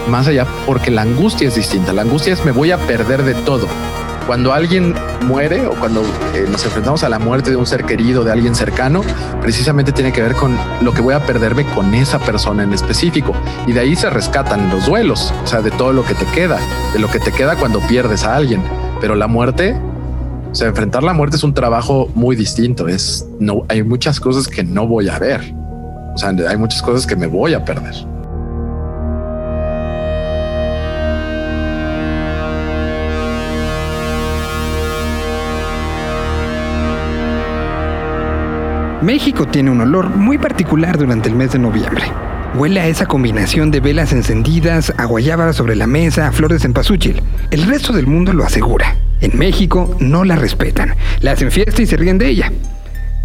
[0.09, 1.93] más allá porque la angustia es distinta.
[1.93, 3.69] La angustia es me voy a perder de todo
[4.29, 4.95] cuando alguien
[5.27, 6.03] muere o cuando
[6.35, 9.01] eh, nos enfrentamos a la muerte de un ser querido, de alguien cercano,
[9.41, 13.33] precisamente tiene que ver con lo que voy a perderme con esa persona en específico.
[13.67, 16.59] Y de ahí se rescatan los duelos, o sea, de todo lo que te queda,
[16.93, 18.63] de lo que te queda cuando pierdes a alguien.
[19.01, 19.75] Pero la muerte,
[20.53, 22.87] o sea, enfrentar la muerte es un trabajo muy distinto.
[22.87, 25.55] Es no, hay muchas cosas que no voy a ver.
[26.15, 27.95] O sea, hay muchas cosas que me voy a perder.
[39.03, 42.03] México tiene un olor muy particular durante el mes de noviembre.
[42.55, 47.23] Huele a esa combinación de velas encendidas, a guayábara sobre la mesa, flores en pasúchil.
[47.53, 48.97] El resto del mundo lo asegura.
[49.21, 52.53] En México no la respetan, la hacen fiesta y se ríen de ella.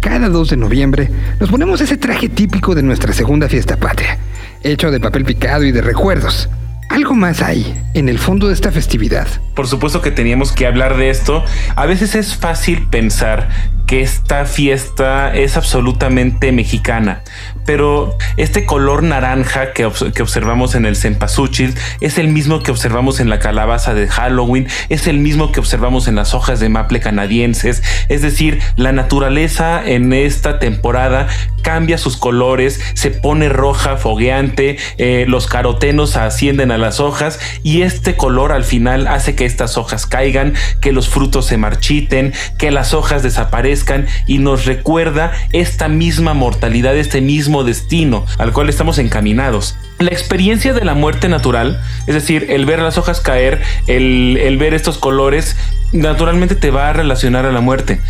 [0.00, 1.10] Cada 2 de noviembre
[1.40, 4.18] nos ponemos ese traje típico de nuestra segunda fiesta patria,
[4.62, 6.48] hecho de papel picado y de recuerdos.
[6.90, 9.26] Algo más hay en el fondo de esta festividad.
[9.54, 11.44] Por supuesto que teníamos que hablar de esto.
[11.76, 13.48] A veces es fácil pensar
[13.86, 17.22] que esta fiesta es absolutamente mexicana,
[17.64, 23.20] pero este color naranja que, que observamos en el cempasúchil es el mismo que observamos
[23.20, 27.00] en la calabaza de Halloween, es el mismo que observamos en las hojas de maple
[27.00, 31.28] canadienses, es decir, la naturaleza en esta temporada
[31.62, 37.82] cambia sus colores, se pone roja, fogueante, eh, los carotenos ascienden a las hojas y
[37.82, 42.70] este color al final hace que estas hojas caigan, que los frutos se marchiten, que
[42.70, 48.98] las hojas desaparezcan y nos recuerda esta misma mortalidad, este mismo destino al cual estamos
[48.98, 49.76] encaminados.
[49.98, 54.58] La experiencia de la muerte natural, es decir, el ver las hojas caer, el, el
[54.58, 55.56] ver estos colores,
[55.92, 58.00] naturalmente te va a relacionar a la muerte.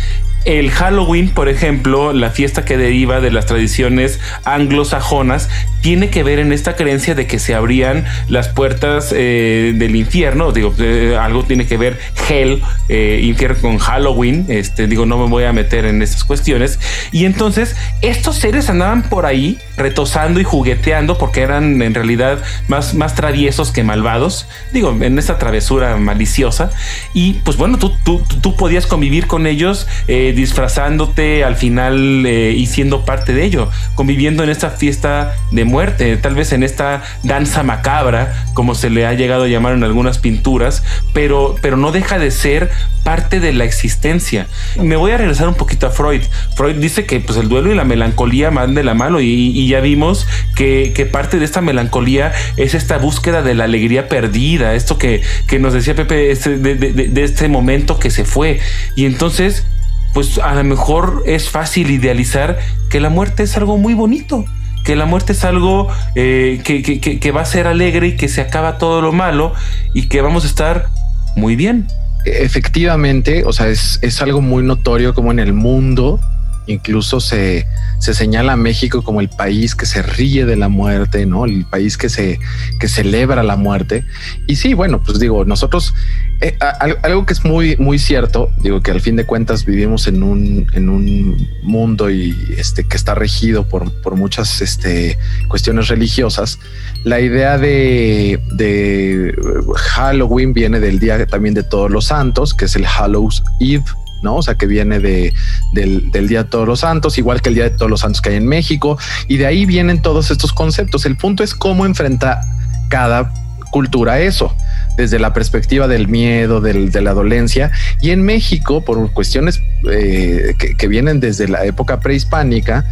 [0.45, 5.49] El Halloween, por ejemplo, la fiesta que deriva de las tradiciones anglosajonas,
[5.81, 10.51] tiene que ver en esta creencia de que se abrían las puertas eh, del infierno.
[10.51, 14.45] Digo, eh, algo tiene que ver Hell, eh, infierno con Halloween.
[14.47, 16.79] Este, digo, no me voy a meter en estas cuestiones.
[17.11, 22.93] Y entonces, estos seres andaban por ahí retosando y jugueteando porque eran en realidad más,
[22.93, 24.47] más traviesos que malvados.
[24.71, 26.71] Digo, en esta travesura maliciosa.
[27.13, 32.65] Y pues bueno, tú, tú, tú podías convivir con ellos disfrazándote al final eh, y
[32.67, 37.63] siendo parte de ello, conviviendo en esta fiesta de muerte, tal vez en esta danza
[37.63, 40.83] macabra, como se le ha llegado a llamar en algunas pinturas,
[41.13, 42.71] pero, pero no deja de ser
[43.05, 44.47] parte de la existencia.
[44.81, 46.23] Me voy a regresar un poquito a Freud.
[46.55, 49.79] Freud dice que pues, el duelo y la melancolía van de la mano y, ya
[49.79, 55.21] vimos que, parte de esta melancolía es esta búsqueda de la alegría perdida, esto que,
[55.47, 58.59] que nos decía Pepe este, de, este momento que se fue.
[58.95, 59.65] Y entonces
[60.13, 62.57] pues a lo mejor es fácil idealizar
[62.89, 64.45] que la muerte es algo muy bonito,
[64.85, 68.77] que la muerte es algo eh, que, va a ser alegre y que se acaba
[68.77, 69.53] todo lo malo
[69.93, 70.87] y que vamos a estar
[71.35, 71.87] muy bien.
[72.23, 76.21] Efectivamente, o sea, es, es algo muy notorio como en el mundo
[76.67, 77.67] Incluso se,
[77.99, 81.45] señala a México como el país que se ríe de la muerte, ¿no?
[81.45, 82.39] El país que se
[82.79, 84.03] que celebra la muerte.
[84.47, 85.93] Y sí, bueno, pues digo, nosotros
[86.41, 86.57] eh,
[87.03, 90.67] algo que es muy muy cierto, digo que al fin de cuentas vivimos en un
[90.73, 96.59] en un mundo y este que está regido por, por muchas este, cuestiones religiosas.
[97.03, 99.35] La idea de, de
[99.75, 103.85] Halloween viene del día también de Todos los Santos, que es el Hallows Eve
[104.33, 105.33] O sea, que viene de,
[105.73, 108.29] del, Día de Todos los Santos, igual que el Día de Todos los Santos que
[108.29, 111.05] hay en México, y de ahí vienen todos estos conceptos.
[111.05, 112.41] El punto es cómo enfrenta
[112.89, 113.31] cada
[113.71, 114.55] cultura eso,
[114.95, 119.61] desde la perspectiva del miedo, de la dolencia, y en México, por cuestiones
[119.91, 122.85] eh, que, vienen desde la época prehispánica,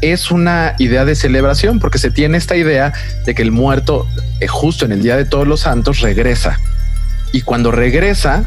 [0.00, 2.92] es una idea de celebración, porque se tiene esta idea
[3.24, 4.08] de que el muerto,
[4.40, 6.58] eh, justo en el Día de Todos los Santos, regresa.
[7.32, 8.44] Y cuando regresa,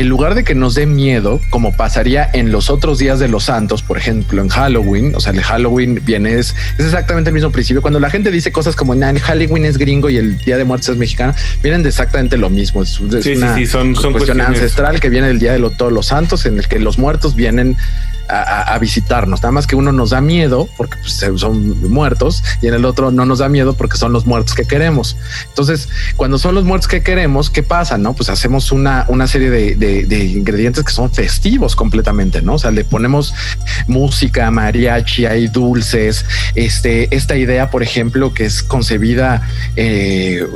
[0.00, 3.44] en lugar de que nos dé miedo, como pasaría en los otros días de los
[3.44, 7.82] santos, por ejemplo, en Halloween, o sea, el Halloween viene, es, exactamente el mismo principio.
[7.82, 10.88] Cuando la gente dice cosas como, nah, Halloween es gringo y el Día de Muertos
[10.88, 12.82] es mexicano, vienen de exactamente lo mismo.
[12.82, 16.66] Es, una son, cuestión ancestral que viene del Día de todos los santos, en el
[16.66, 17.76] que los muertos vienen
[18.30, 19.40] a, visitarnos.
[19.42, 23.10] Nada más que uno nos da miedo porque pues, son muertos y en el otro
[23.10, 25.16] no nos da miedo porque son los muertos que queremos.
[25.48, 27.98] Entonces, cuando son los muertos que queremos, ¿qué pasa?
[27.98, 32.54] No, pues hacemos una, una serie de, ingredientes que son festivos completamente, no?
[32.54, 33.34] O sea, le ponemos
[33.86, 36.24] música, mariachi, hay dulces.
[36.54, 39.42] Este, esta idea, por ejemplo, que es concebida
[39.76, 40.46] eh,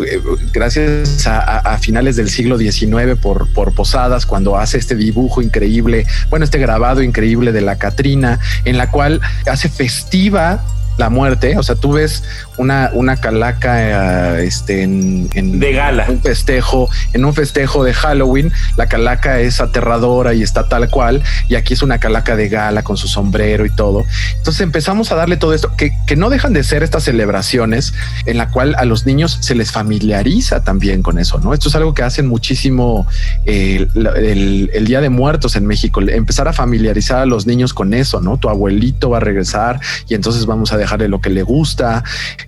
[0.53, 6.45] gracias a, finales del siglo XIX por, por Posadas, cuando hace este dibujo increíble, bueno,
[6.45, 10.65] este grabado increíble de la Catrina, en la cual hace festiva
[10.97, 11.57] la muerte.
[11.59, 12.25] O sea, tú ves
[12.57, 15.29] una, una calaca eh, este, en,
[15.61, 16.07] de gala.
[16.09, 21.23] Un festejo, en un festejo de Halloween, la calaca es aterradora y está tal cual.
[21.49, 24.05] Y aquí es una calaca de gala con su sombrero y todo.
[24.37, 27.95] Entonces empezamos a darle todo esto que, que no dejan de ser estas celebraciones
[28.27, 31.39] en la cual a los niños se les familiariza también con eso.
[31.39, 33.07] No, esto es algo que hacen muchísimo
[33.47, 37.95] eh, el, el, Día de Muertos en México, empezar a familiarizar a los niños con
[37.95, 38.21] eso.
[38.21, 42.05] No, tu abuelito va a regresar y entonces vamos a dejarle lo que le gusta.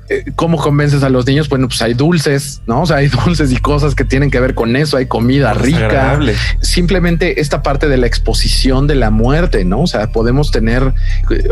[0.08, 1.48] Eh, ¿Cómo convences a los niños?
[1.48, 2.82] Bueno, pues hay dulces, ¿no?
[2.82, 6.18] O sea, hay dulces y cosas que tienen que ver con eso, hay comida rica.
[6.60, 9.80] Simplemente esta parte de la exposición de la muerte, ¿no?
[9.82, 10.92] O sea, podemos tener,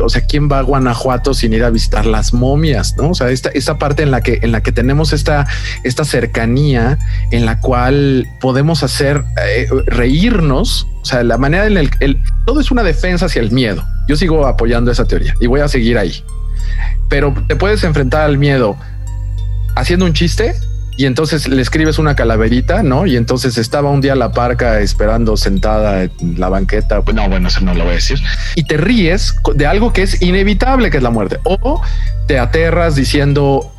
[0.03, 3.11] o sea, ¿quién va a Guanajuato sin ir a visitar las momias, ¿no?
[3.11, 5.47] O sea, esta, esta parte en la que, en la que tenemos esta,
[5.83, 6.99] esta cercanía
[7.31, 12.61] en la cual podemos hacer eh, reírnos o sea, la manera en el, el, todo
[12.61, 13.85] es una defensa hacia el miedo.
[14.09, 16.25] Yo sigo apoyando esa teoría y voy a seguir ahí
[17.09, 18.77] pero te puedes enfrentar al miedo
[19.77, 20.55] haciendo un chiste
[20.97, 23.07] y entonces le escribes una calaverita, ¿no?
[23.07, 27.03] Y entonces estaba un día la parca esperando sentada en la banqueta.
[27.13, 28.21] No, bueno, eso no lo voy a decir.
[28.55, 31.41] Y te ríes de algo que es inevitable, que es la muerte.
[31.43, 31.83] O
[32.29, 33.74] te aterras diciendo,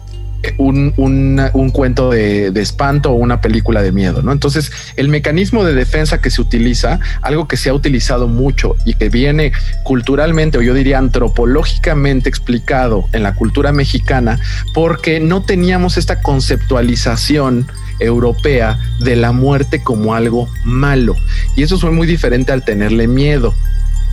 [0.57, 4.31] un, un, cuento de, de, espanto o una película de miedo, ¿no?
[4.31, 8.95] Entonces, el mecanismo de defensa que se utiliza, algo que se ha utilizado mucho y
[8.95, 9.51] que viene
[9.83, 14.39] culturalmente o yo diría antropológicamente explicado en la cultura mexicana,
[14.73, 17.67] porque no teníamos esta conceptualización
[17.99, 21.15] europea de la muerte como algo malo.
[21.55, 23.53] Y eso fue muy diferente al tenerle miedo.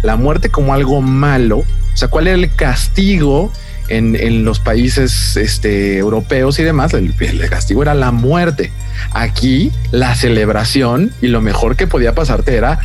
[0.02, 3.52] La muerte como algo malo, o sea, ¿cuál era el castigo
[3.96, 7.14] en, los países este, europeos y demás, el,
[7.48, 8.72] castigo era la muerte.
[9.12, 12.80] Aquí la celebración y lo mejor que podía pasarte era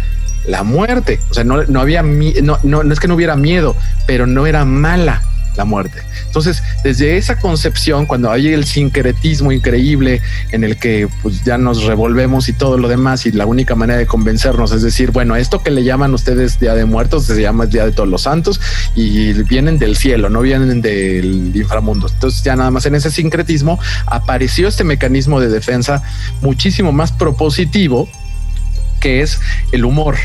[0.45, 1.19] la muerte.
[1.29, 4.65] O sea, no, no había, no, no es que no hubiera miedo, pero no era
[4.65, 5.21] mala
[5.57, 6.01] la muerte.
[6.25, 11.83] Entonces, desde esa concepción, cuando hay el sincretismo increíble en el que pues, ya nos
[11.83, 15.63] revolvemos y todo lo demás, y la única manera de convencernos es decir, bueno, esto
[15.63, 18.61] que le llaman ustedes Día de Muertos se llama Día de Todos los Santos
[18.95, 22.07] y vienen del cielo, no vienen del inframundo.
[22.07, 26.03] Entonces, ya nada más en ese sincretismo apareció este mecanismo de defensa
[26.41, 28.07] muchísimo más propositivo
[28.99, 29.39] que es
[29.71, 30.15] el humor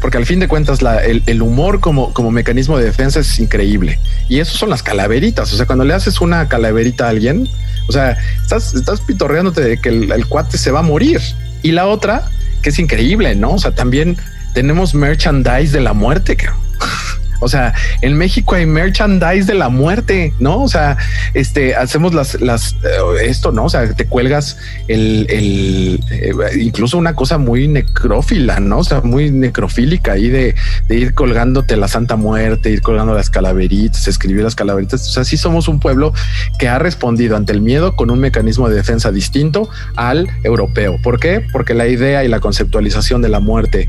[0.00, 3.98] porque al fin de cuentas el, humor como, como mecanismo de defensa es increíble.
[4.28, 5.52] Y eso son las calaveritas.
[5.52, 7.48] O sea, cuando le haces una calaverita a alguien,
[7.88, 11.20] o sea, estás, estás pitorreándote de que el, el cuate se va a morir.
[11.62, 12.30] Y la otra,
[12.62, 13.52] que es increíble, ¿no?
[13.52, 14.16] O sea, también
[14.54, 16.36] tenemos merchandise de la muerte.
[16.36, 16.46] Que
[17.40, 20.62] o sea, en México hay merchandise de la muerte, ¿no?
[20.62, 20.96] O sea,
[21.34, 23.64] este, hacemos las, las, eh, esto, ¿no?
[23.64, 24.58] O sea, te cuelgas
[24.88, 28.78] el, el eh, incluso una cosa muy necrófila, ¿no?
[28.78, 30.54] O sea, muy necrofílica ahí de,
[30.88, 35.06] de, ir colgándote la Santa Muerte, ir colgando las calaveritas, escribir las calaveritas.
[35.08, 36.12] O sea, sí somos un pueblo
[36.58, 40.96] que ha respondido ante el miedo con un mecanismo de defensa distinto al europeo.
[41.02, 41.44] ¿Por qué?
[41.52, 43.88] Porque la idea y la conceptualización de la muerte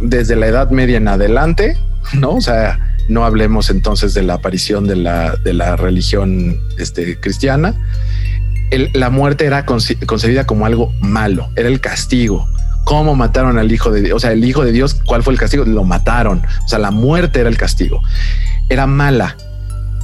[0.00, 1.76] desde la Edad Media en adelante
[2.14, 2.30] ¿no?
[2.30, 2.78] O sea,
[3.08, 7.74] no hablemos entonces de la aparición de la, de la religión este, cristiana.
[8.94, 12.46] la muerte era concebida como algo malo, era el castigo.
[12.84, 14.16] ¿Cómo mataron al hijo de Dios?
[14.16, 15.64] O sea, el hijo de Dios, ¿cuál fue el castigo?
[15.64, 16.42] Lo mataron.
[16.64, 18.00] O sea, la muerte era el castigo.
[18.70, 19.36] Era mala.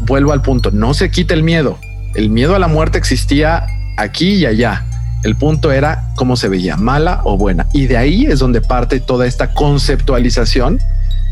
[0.02, 1.78] Vuelvo al punto, no se quita el miedo.
[2.14, 4.84] El miedo a la muerte existía aquí y allá.
[5.22, 7.66] El punto era cómo se veía, mala o buena.
[7.72, 10.78] Y de ahí es donde parte toda esta conceptualización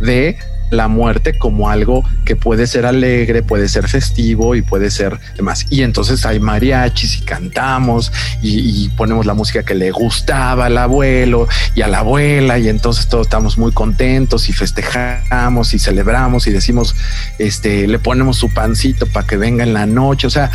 [0.00, 0.38] de
[0.72, 5.66] la muerte como algo que puede ser alegre, puede ser festivo y puede ser demás.
[5.70, 11.48] Y entonces hay mariachis y cantamos y, ponemos la música que le gustaba al abuelo
[11.74, 16.52] y a la abuela y entonces todos estamos muy contentos y festejamos y celebramos y
[16.52, 16.94] decimos,
[17.38, 20.26] este, le ponemos su pancito para que venga en la noche.
[20.26, 20.50] O sea,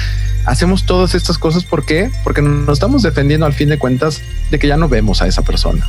[0.45, 1.63] hacemos todas estas cosas.
[1.63, 2.11] ¿Por qué?
[2.23, 5.43] Porque nos estamos defendiendo al fin de cuentas de que ya no vemos a esa
[5.43, 5.87] persona.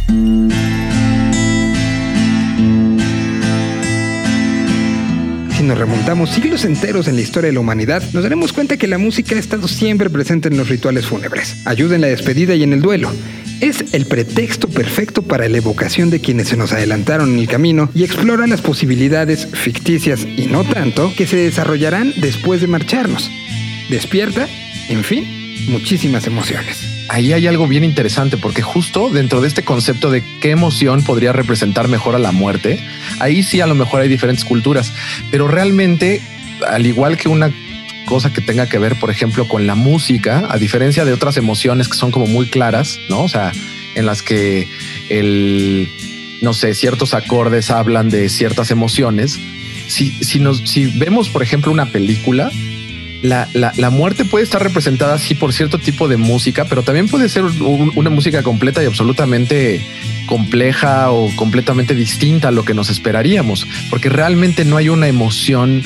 [5.69, 8.97] Nos remontamos siglos enteros en la historia de la humanidad, nos daremos cuenta que la
[8.97, 11.59] música ha estado siempre presente en los rituales fúnebres.
[11.66, 13.12] Ayuda en la despedida y en el duelo.
[13.61, 17.91] Es el pretexto perfecto para la evocación de quienes se nos adelantaron en el camino
[17.95, 23.31] y explora las posibilidades ficticias y no tanto que se desarrollarán después de marcharnos.
[23.91, 24.49] Despierta,
[24.89, 25.27] en fin,
[25.69, 30.51] muchísimas emociones ahí hay algo bien interesante porque justo dentro de este concepto de qué
[30.51, 32.79] emoción podría representar mejor a la muerte,
[33.19, 34.93] ahí sí a lo mejor hay diferentes culturas,
[35.31, 36.21] pero realmente,
[36.67, 37.51] al igual que una
[38.07, 41.89] cosa que tenga que ver, por ejemplo, con la música, a diferencia de otras emociones
[41.89, 43.23] que son como muy claras, ¿no?
[43.23, 43.53] O sea,
[43.95, 44.67] en las que
[45.11, 45.89] el,
[46.41, 49.39] no sé, ciertos acordes hablan de ciertas emociones.
[49.89, 52.51] Si, si, si vemos, por ejemplo, una película,
[53.23, 57.29] la, la, muerte puede estar representada así por cierto tipo de música, pero también puede
[57.29, 59.85] ser una música completa y absolutamente
[60.27, 65.83] compleja o completamente distinta a lo que nos esperaríamos, porque realmente no hay una emoción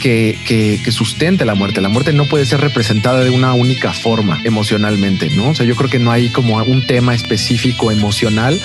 [0.00, 1.82] que, que, que, sustente la muerte.
[1.82, 5.50] La muerte no puede ser representada de una única forma emocionalmente, ¿no?
[5.50, 8.58] O sea, yo creo que no hay como un tema específico emocional,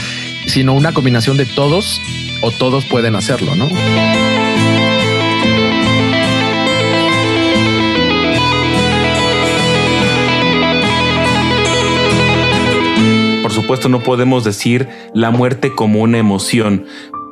[0.46, 2.02] sino una combinación de todos
[2.42, 3.68] o todos pueden hacerlo, ¿no?
[13.66, 16.86] Supuesto no podemos decir la muerte como una emoción,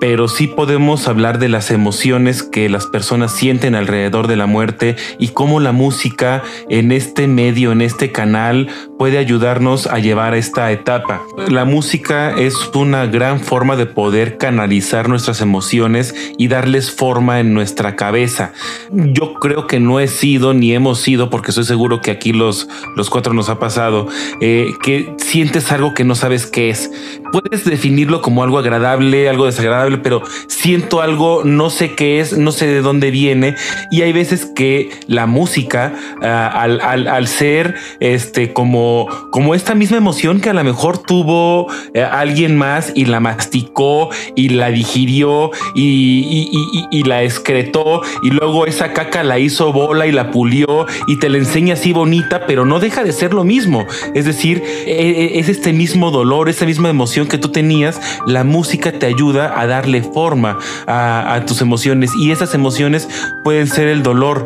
[0.04, 4.98] pero sí podemos hablar de las emociones que las personas sienten alrededor de la muerte
[5.18, 8.68] y cómo la música en este medio, en este canal,
[9.00, 11.22] puede ayudarnos a llevar a esta etapa.
[11.48, 17.54] La música es una gran forma de poder canalizar nuestras emociones y darles forma en
[17.54, 18.52] nuestra cabeza.
[18.92, 22.68] Yo creo que no he sido ni hemos sido, porque estoy seguro que aquí los,
[22.98, 24.10] los cuatro nos ha pasado,
[24.42, 26.92] eh, que sientes algo que no sabes qué es.
[27.34, 32.52] Puedes definirlo como algo agradable, algo desagradable, pero siento algo, no sé qué es, no
[32.52, 33.56] sé de dónde viene.
[33.90, 40.42] Y hay veces que la música, ah, al, ser este, como, como esta misma emoción
[40.42, 46.52] que a lo mejor tuvo eh, alguien más y la masticó y la digirió y,
[46.92, 51.30] y, la excretó y luego esa caca la hizo bola y la pulió y te
[51.30, 53.88] la enseña así bonita, pero no deja de ser lo mismo.
[54.14, 58.44] Es decir, e, e, es este mismo dolor, esa misma emoción que tú tenías, la
[58.44, 63.10] música te ayuda a dar darle forma a, tus emociones y esas emociones
[63.44, 64.46] pueden ser el dolor.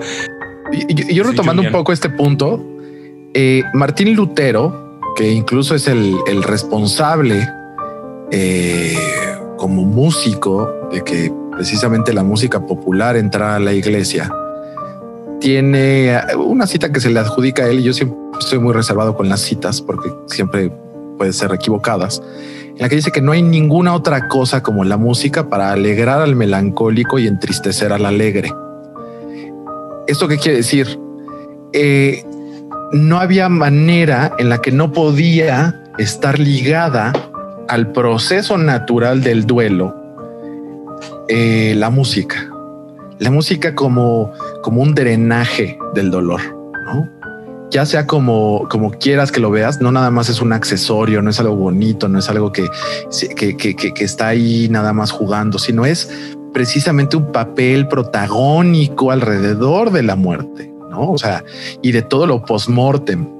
[0.71, 2.65] Y, yo retomando un poco este punto,
[3.34, 7.47] eh, Martín Lutero, que incluso es el, responsable
[8.32, 8.97] eh,
[9.57, 14.32] como músico de que precisamente la música popular entrara a la iglesia,
[15.39, 19.15] tiene una cita que se le adjudica a él y yo siempre estoy muy reservado
[19.15, 20.71] con las citas porque siempre
[21.17, 22.21] pueden ser equivocadas
[22.78, 26.21] en la que dice que no hay ninguna otra cosa como la música para alegrar
[26.21, 28.53] al melancólico y entristecer al alegre.
[30.05, 30.99] ¿Esto qué quiere decir?
[31.73, 32.23] Eh,
[32.91, 37.13] no había manera en la que no podía estar ligada
[37.67, 39.95] al proceso natural del duelo
[41.28, 42.47] eh, la música.
[43.17, 46.41] La música como, como un drenaje del dolor,
[46.86, 47.16] ¿no?
[47.70, 51.30] Ya sea como, como quieras que lo veas, no nada más es un accesorio, no
[51.30, 52.68] es algo bonito, no es algo que,
[53.36, 56.09] que, que, está ahí nada más jugando, sino es
[56.53, 61.11] precisamente un papel protagónico alrededor de la muerte, ¿no?
[61.11, 61.43] O sea,
[61.82, 63.36] y de todo lo post-mortem.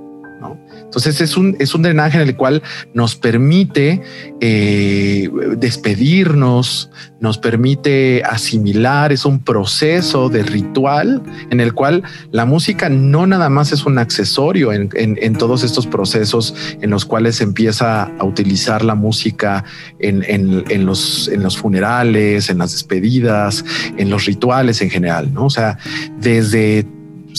[0.88, 2.64] Entonces es un, es un drenaje en el cual
[2.94, 4.02] nos permite
[4.40, 12.88] eh, despedirnos, nos permite asimilar, es un proceso de ritual en el cual la música
[12.88, 18.04] no nada más es un accesorio en, todos estos procesos en los cuales se empieza
[18.04, 19.66] a utilizar la música
[20.00, 23.66] en, los, en los funerales, en las despedidas,
[23.98, 25.46] en los rituales en general, ¿no?
[25.46, 25.78] O sea,
[26.20, 26.88] desde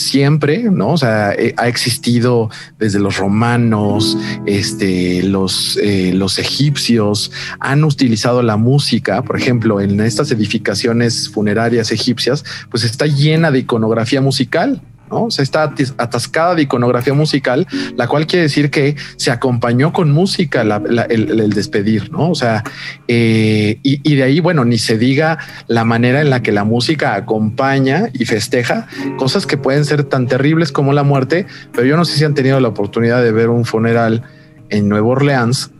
[0.01, 0.92] siempre, ¿no?
[0.92, 7.30] O sea, eh, ha existido desde los romanos, este, los, eh, los egipcios
[7.61, 13.61] han utilizado la música, por ejemplo, en estas edificaciones funerarias egipcias, pues está llena de
[13.61, 14.82] iconografía musical.
[15.11, 15.24] ¿No?
[15.24, 20.11] O sea, está atascada de iconografía musical, la cual quiere decir que se acompañó con
[20.11, 22.30] música el, despedir, ¿no?
[22.30, 22.64] O sea,
[23.06, 27.14] eh, y, de ahí, bueno, ni se diga la manera en la que la música
[27.14, 28.86] acompaña y festeja
[29.18, 32.34] cosas que pueden ser tan terribles como la muerte, pero yo no sé si han
[32.34, 34.22] tenido la oportunidad de ver un funeral
[34.70, 35.70] en Nueva Orleans,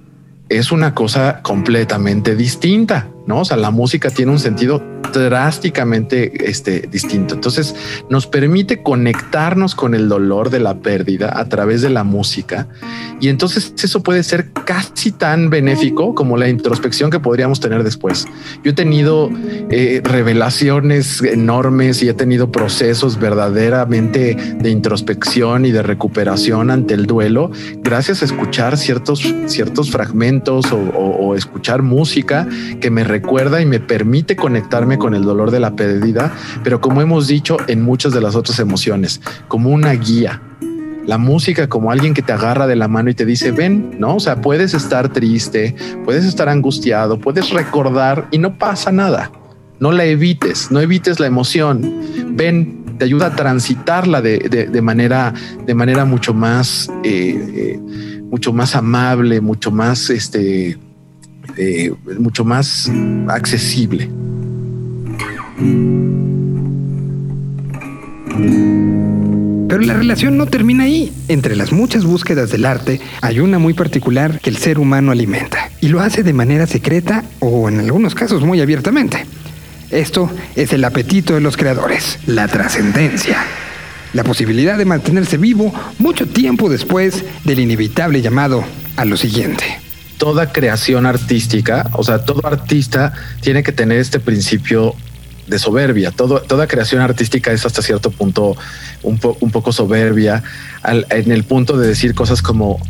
[0.49, 3.41] es una cosa completamente distinta, ¿no?
[3.41, 4.83] O sea, la música tiene un sentido
[5.13, 7.35] drásticamente este, distinto.
[7.35, 7.75] Entonces,
[8.09, 12.69] nos permite conectarnos con el dolor de la pérdida a través de la música.
[13.21, 18.27] Y entonces eso puede ser casi tan benéfico como la introspección que podríamos tener después.
[18.63, 19.31] Yo he tenido
[19.71, 27.07] eh, revelaciones enormes y he tenido procesos verdaderamente de introspección y de recuperación ante el
[27.07, 27.51] duelo
[27.83, 32.47] gracias a escuchar ciertos, ciertos fragmentos o escuchar música
[32.81, 36.32] que me recuerda y me permite conectarme con el dolor de la pérdida,
[36.62, 40.42] pero como hemos dicho en muchas de las otras emociones, como una guía.
[41.07, 44.16] La música como alguien que te agarra de la mano y te dice, ven, ¿no?
[44.16, 45.74] O sea, puedes estar triste,
[46.05, 49.32] puedes estar angustiado, puedes recordar y no pasa nada.
[49.80, 52.03] No la evites, no evites la emoción.
[52.32, 55.32] Ven, te ayuda a transitarla de, manera,
[55.64, 57.80] de manera mucho más, eh, eh,
[58.30, 60.78] mucho más amable, mucho más, este,
[61.57, 62.90] eh, mucho más
[63.28, 64.11] accesible.
[69.69, 71.13] Pero la relación no termina ahí.
[71.27, 75.71] Entre las muchas búsquedas del arte hay una muy particular que el ser humano alimenta
[75.81, 79.27] y lo hace de manera secreta o en algunos casos muy abiertamente.
[79.91, 83.39] Esto es el apetito de los creadores, la trascendencia,
[84.13, 88.63] la posibilidad de mantenerse vivo mucho tiempo después del inevitable llamado
[88.97, 89.65] a lo siguiente
[90.19, 94.95] toda creación artística, o sea, todo artista tiene que tener este principio
[95.49, 96.11] de soberbia.
[96.11, 98.57] Toda creación artística es hasta cierto punto
[99.03, 100.42] un, un poco soberbia
[100.84, 102.80] en el punto de decir cosas como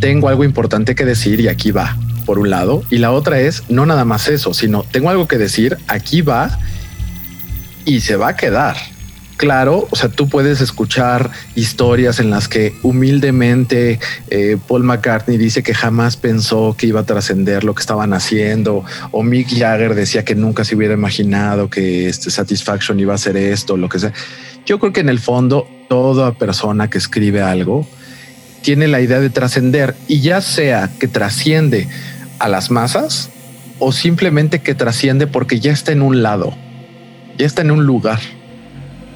[0.00, 1.96] tengo algo importante que decir y aquí va.
[2.24, 5.38] por un lado, y la otra es no nada más eso, sino tengo algo que
[5.38, 6.58] decir, aquí va
[7.84, 8.76] y se va a quedar.
[9.36, 13.98] Claro, o sea, tú puedes escuchar historias en las que humildemente
[14.30, 18.84] eh, Paul McCartney dice que jamás pensó que iba a trascender lo que estaban haciendo,
[19.10, 23.36] o Mick Jagger decía que nunca se hubiera imaginado que este Satisfaction iba a ser
[23.36, 24.12] esto, lo que sea.
[24.66, 27.86] Yo creo que en el fondo toda persona que escribe algo
[28.62, 31.88] tiene la idea de trascender y ya sea que trasciende
[32.38, 33.30] a las masas
[33.80, 36.54] o simplemente que trasciende porque ya está en un lado,
[37.36, 38.20] ya está en un lugar.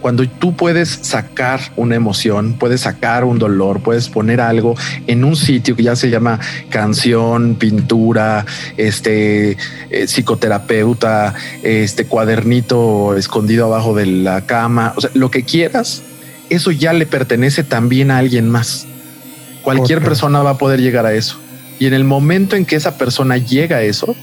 [0.01, 4.77] Cuando tú puedes sacar una emoción, puedes sacar un dolor, puedes poner algo
[5.07, 6.39] en un sitio que ya se llama
[6.71, 8.47] canción, pintura,
[8.77, 9.57] este
[9.91, 16.03] eh, psicoterapeuta, este cuadernito escondido abajo de la cama, o sea, lo que quieras,
[16.51, 18.87] eso ya le pertenece también a alguien más.
[19.63, 21.39] Cualquier persona va a poder llegar a eso.
[21.79, 24.17] Y en el momento en que esa persona llega a eso,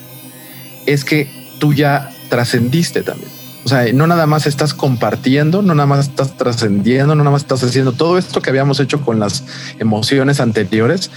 [0.85, 3.34] es que tú ya trascendiste también.
[3.65, 7.41] O sea, no nada más estás compartiendo, no nada más estás trascendiendo, no nada más
[7.41, 9.43] estás haciendo todo esto que habíamos hecho con las
[9.79, 11.09] emociones anteriores,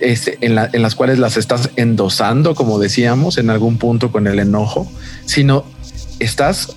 [0.00, 4.92] este, en, las cuales las estás endosando, como decíamos, en algún punto con el enojo,
[5.24, 5.64] sino
[6.18, 6.76] estás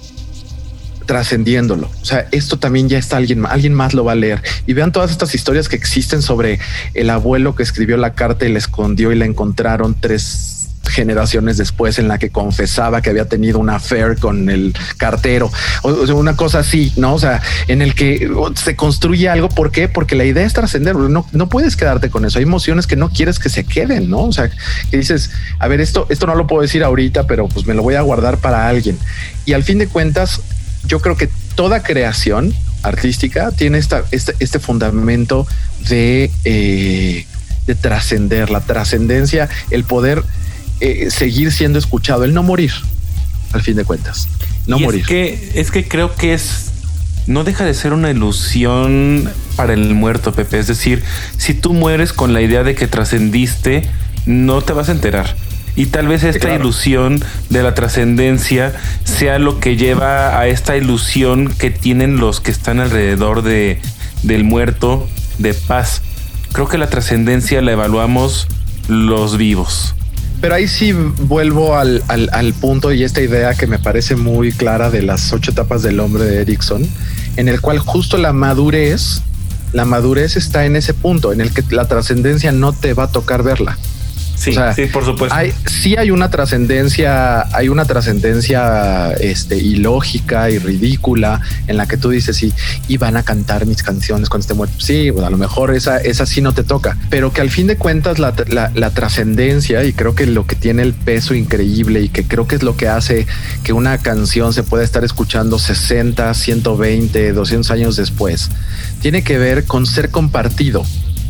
[1.05, 1.89] trascendiéndolo.
[2.01, 4.41] O sea, esto también ya está alguien, alguien más lo va a leer.
[4.67, 6.59] Y vean todas estas historias que existen sobre
[6.93, 11.99] el abuelo que escribió la carta y la escondió y la encontraron tres generaciones después
[11.99, 15.51] en la que confesaba que había tenido una affair con el cartero
[15.84, 17.13] o, sea, una cosa así, no?
[17.13, 19.49] O sea, en el que se construye algo.
[19.49, 19.88] ¿Por qué?
[19.88, 20.95] Porque la idea es trascender.
[20.95, 22.39] No, no puedes quedarte con eso.
[22.39, 24.23] Hay emociones que no quieres que se queden, no?
[24.23, 27.65] O sea, que dices, a ver, esto, esto no lo puedo decir ahorita, pero pues
[27.65, 28.97] me lo voy a guardar para alguien.
[29.45, 30.41] Y al fin de cuentas,
[30.86, 32.53] yo creo que toda creación
[32.84, 35.45] artística tiene esta, este, este fundamento
[35.89, 37.25] de, eh,
[37.67, 40.23] de trascender, la trascendencia, el poder
[40.80, 42.71] eh, seguir siendo escuchado, el no morir,
[43.53, 44.27] al fin de cuentas.
[44.67, 45.01] No morir.
[45.01, 46.71] Es que, es que creo que es.
[47.27, 50.57] No deja de ser una ilusión para el muerto, Pepe.
[50.57, 51.03] Es decir,
[51.38, 53.88] si tú mueres con la idea de que trascendiste,
[54.25, 55.36] no te vas a enterar.
[55.75, 58.73] Y tal vez esta ilusión de la trascendencia
[59.03, 63.80] sea lo que lleva a esta ilusión que tienen los que están alrededor de,
[64.23, 65.07] del muerto
[65.38, 66.01] de paz.
[66.51, 68.47] Creo que la trascendencia la evaluamos
[68.88, 69.95] los vivos.
[70.42, 74.90] Pero ahí sí vuelvo al, al, punto y esta idea que me parece muy clara
[74.90, 76.88] de las ocho etapas del hombre de Erickson,
[77.36, 79.22] en el cual justo la madurez,
[79.74, 83.12] la madurez está en ese punto, en el que la trascendencia no te va a
[83.12, 83.78] tocar verla.
[84.40, 85.36] Sí, sí, por supuesto.
[85.36, 91.98] Hay, sí hay una trascendencia, hay una trascendencia este, ilógica y ridícula en la que
[91.98, 92.54] tú dices, sí,
[92.88, 94.80] iban a cantar mis canciones cuando esté muerto.
[94.80, 97.68] Sí, bueno, a lo mejor esa, esa sí no te toca, pero que al fin
[97.68, 102.10] de cuentas la, la trascendencia y creo que lo que tiene el peso increíble y
[102.10, 103.28] que creo que es lo que hace
[103.64, 108.50] que una canción se pueda estar escuchando 60, 120, 200 años después,
[109.02, 110.84] tiene que ver con ser compartido.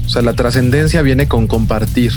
[0.05, 2.13] O sea, la trascendencia viene con compartir.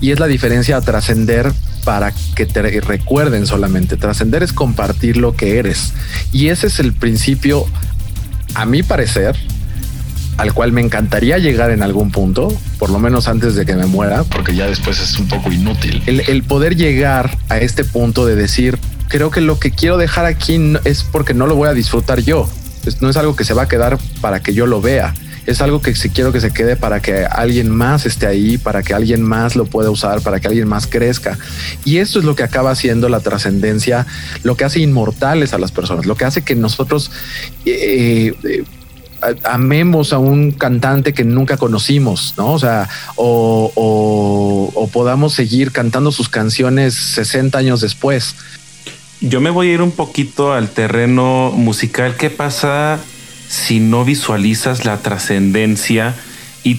[0.00, 1.52] Y es la diferencia a trascender
[1.84, 3.96] para que te recuerden solamente.
[3.96, 5.92] Trascender es compartir lo que eres.
[6.32, 7.66] Y ese es el principio,
[8.54, 9.36] a mi parecer,
[10.36, 13.86] al cual me encantaría llegar en algún punto, por lo menos antes de que me
[13.86, 16.02] muera, porque ya después es un poco inútil.
[16.06, 18.78] El, el poder llegar a este punto de decir,
[19.08, 22.48] creo que lo que quiero dejar aquí es porque no lo voy a disfrutar yo.
[23.00, 25.12] No es algo que se va a quedar para que yo lo vea
[25.48, 28.82] es algo que si quiero que se quede para que alguien más esté ahí, para
[28.82, 31.38] que alguien más lo pueda usar, para que alguien más crezca.
[31.86, 34.06] Y esto es lo que acaba haciendo la trascendencia,
[34.42, 37.10] lo que hace inmortales a las personas, lo que hace que nosotros
[37.64, 38.64] eh, eh,
[39.42, 42.52] amemos a un cantante que nunca conocimos, ¿no?
[42.52, 42.86] O sea,
[43.16, 48.34] o, podamos seguir cantando sus canciones 60 años después.
[49.22, 52.16] Yo me voy a ir un poquito al terreno musical.
[52.16, 53.00] ¿Qué pasa
[53.48, 56.14] si no visualizas la trascendencia
[56.62, 56.74] y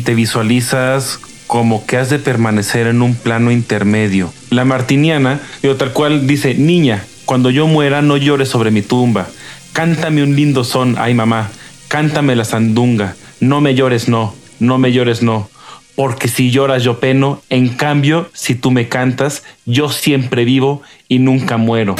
[0.00, 4.32] te, visualizas como que has de permanecer en un plano intermedio.
[4.50, 9.28] La martiniana, yo tal cual dice, niña, cuando yo muera no llores sobre mi tumba.
[9.72, 11.50] Cántame un lindo son, ay mamá,
[11.88, 13.16] cántame la sandunga.
[13.40, 15.50] No me llores, no, no me llores, no.
[15.96, 21.18] Porque si lloras yo peno, en cambio, si tú me cantas, yo siempre vivo y
[21.18, 21.96] nunca muero.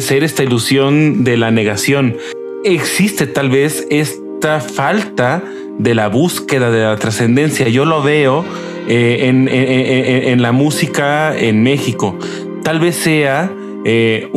[0.00, 2.16] Ser esta ilusión de la negación.
[2.64, 5.42] Existe tal vez esta falta
[5.78, 7.68] de la búsqueda de la trascendencia.
[7.68, 8.44] Yo lo veo
[8.88, 12.18] eh, en, la música en México.
[12.62, 13.52] Tal vez sea
[13.84, 14.28] eh,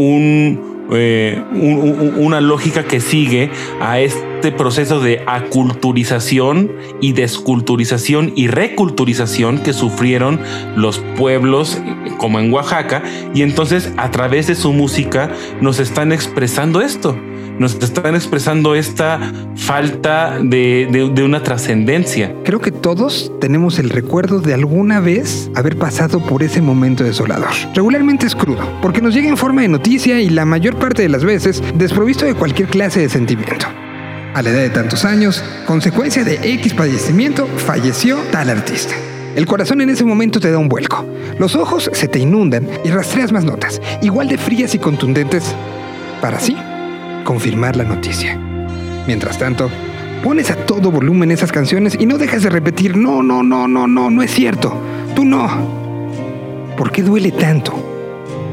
[0.91, 6.71] eh, un, una lógica que sigue a este proceso de aculturización
[7.01, 10.39] y desculturización y reculturización que sufrieron
[10.75, 11.81] los pueblos
[12.17, 15.31] como en Oaxaca y entonces a través de su música
[15.61, 17.17] nos están expresando esto
[17.59, 19.19] nos están expresando esta
[19.55, 22.33] falta de, una trascendencia.
[22.43, 27.49] Creo que todos tenemos el recuerdo de alguna vez haber pasado por ese momento desolador.
[27.75, 31.09] Regularmente es crudo, porque nos llega en forma de noticia y la mayor parte de
[31.09, 33.67] las veces desprovisto de cualquier clase de sentimiento.
[34.33, 38.93] A la edad de tantos años, consecuencia de X padecimiento, falleció tal artista.
[39.35, 41.05] El corazón en ese momento te da un vuelco.
[41.37, 45.55] Los ojos se te inundan y rastreas más notas, igual de frías y contundentes,
[46.21, 46.55] para así
[47.29, 48.35] confirmar la noticia.
[49.05, 49.69] Mientras tanto,
[50.23, 53.85] pones a todo volumen esas canciones y no dejas de repetir, no, no, no, no,
[53.85, 54.73] no, no es cierto,
[55.15, 55.47] tú no.
[56.75, 57.71] ¿Por qué duele tanto?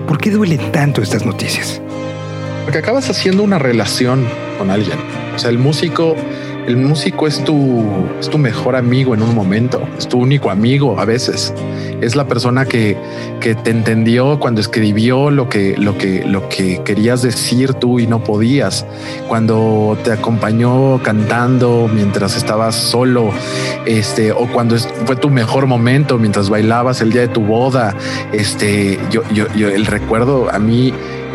[0.07, 1.81] ¿Por qué duelen tanto estas noticias?
[2.64, 4.27] Porque acabas haciendo una relación
[4.59, 4.99] con alguien.
[5.35, 6.14] O sea, el músico
[6.67, 7.85] el músico es tu,
[8.19, 11.55] es tu mejor amigo en un momento, es tu único amigo a veces.
[12.01, 12.97] Es la persona que,
[13.41, 18.07] que te entendió cuando escribió lo que, lo, que, lo que querías decir tú y
[18.07, 18.85] no podías.
[19.29, 23.31] Cuando te acompañó cantando mientras estabas solo,
[23.87, 27.95] este, o cuando fue tu mejor momento mientras bailabas el día de tu boda.
[28.33, 30.93] Este, yo, yo, yo el recuerdo a mí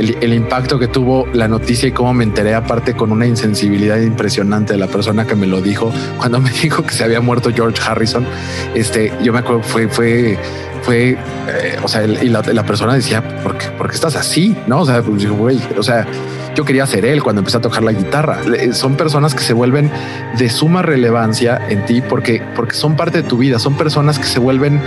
[0.09, 4.73] el, impacto que tuvo la noticia y cómo me enteré, aparte con una insensibilidad impresionante
[4.73, 5.91] de la persona que me lo dijo.
[6.17, 8.25] Cuando me dijo que se había muerto George Harrison,
[8.73, 10.37] este, yo me acuerdo, fue, fue,
[10.83, 14.55] fue, eh, o sea, y la, persona decía, ¿por qué, ¿por qué, estás así?
[14.67, 16.07] No, o sea, pues, güey, o sea,
[16.55, 18.39] yo quería ser él cuando empecé a tocar la guitarra.
[18.73, 19.89] Son personas que se vuelven
[20.37, 23.57] de suma relevancia en ti porque, porque son parte de tu vida.
[23.59, 24.81] Son personas que se vuelven,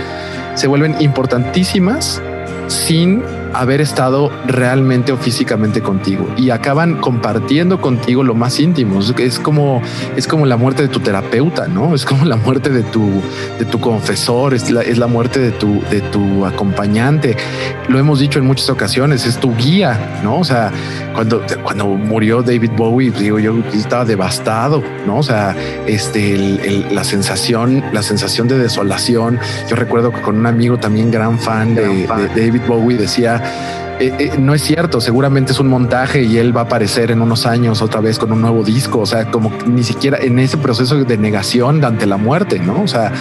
[0.53, 2.21] se vuelven importantísimas
[2.67, 3.23] sin
[3.59, 8.99] haber estado realmente o físicamente contigo y acaban compartiendo contigo lo más íntimo.
[9.17, 9.81] Es como,
[10.15, 11.95] es como la muerte de tu terapeuta, ¿no?
[11.95, 13.21] Es como la muerte de tu,
[13.57, 17.35] de tu confesor, es la, es la muerte de tu, de tu acompañante.
[17.87, 20.39] Lo hemos dicho en muchas ocasiones, es tu guía, ¿no?
[20.39, 20.71] O sea,
[21.13, 25.17] cuando, cuando murió David Bowie, digo, yo estaba devastado, ¿no?
[25.17, 25.55] O sea,
[25.87, 29.39] este, la sensación, la sensación de desolación.
[29.69, 33.44] Yo recuerdo que con un amigo también gran fan, de David Bowie decía,
[33.99, 37.21] eh, eh, no es cierto, seguramente es un montaje y él va a aparecer en
[37.21, 40.57] unos años otra vez con un nuevo disco, o sea, como ni siquiera en ese
[40.57, 42.81] proceso de negación ante la muerte, ¿no?
[42.81, 43.13] O sea,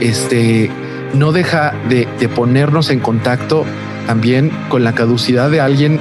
[0.00, 0.68] este
[1.14, 3.64] no deja de, ponernos en contacto
[4.08, 6.00] también con la caducidad de alguien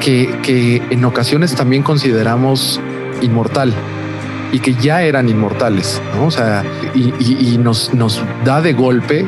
[0.00, 2.78] que, en ocasiones también consideramos
[3.22, 3.72] inmortal
[4.52, 6.26] y que ya eran inmortales, ¿no?
[6.26, 6.62] O sea,
[6.94, 9.24] y, nos, nos da de golpe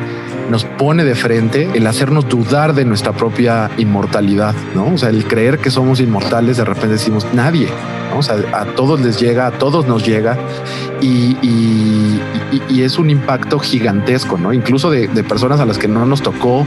[0.49, 4.93] nos pone de frente el hacernos dudar de nuestra propia inmortalidad, ¿no?
[4.93, 7.67] O sea, el creer que somos inmortales, de repente decimos nadie,
[8.09, 8.19] ¿no?
[8.19, 10.37] O sea, a todos les llega, a todos nos llega
[11.01, 14.53] y, es un impacto gigantesco, ¿no?
[14.53, 16.65] Incluso de, personas a las que no nos tocó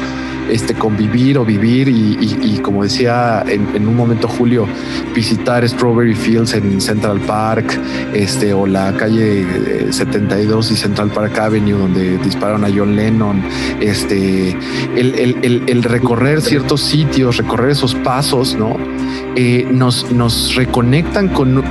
[0.51, 4.67] este, convivir o vivir y, como decía en, un momento Julio,
[5.15, 7.79] visitar Strawberry Fields en Central Park,
[8.15, 13.43] este, o la calle 72 eh, y Central Park Avenue donde dispararon a John Lennon,
[13.81, 14.57] este,
[14.97, 18.77] el, recorrer ciertos sitios, recorrer esos pasos, ¿no?
[19.37, 21.63] Eh, nos, nos reconectan con,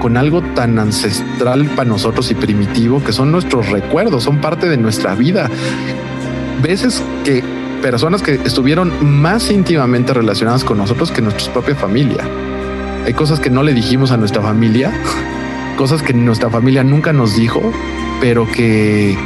[0.00, 4.76] con algo tan ancestral para nosotros y primitivo que son nuestros recuerdos, son parte de
[4.76, 5.48] nuestra vida.
[6.62, 7.42] Veces que
[7.76, 12.24] personas que estuvieron más íntimamente relacionadas con nosotros que nuestra propia familia.
[13.04, 14.92] Hay cosas que no le dijimos a nuestra familia,
[15.76, 17.72] cosas que nuestra familia nunca nos dijo,
[18.20, 19.16] pero que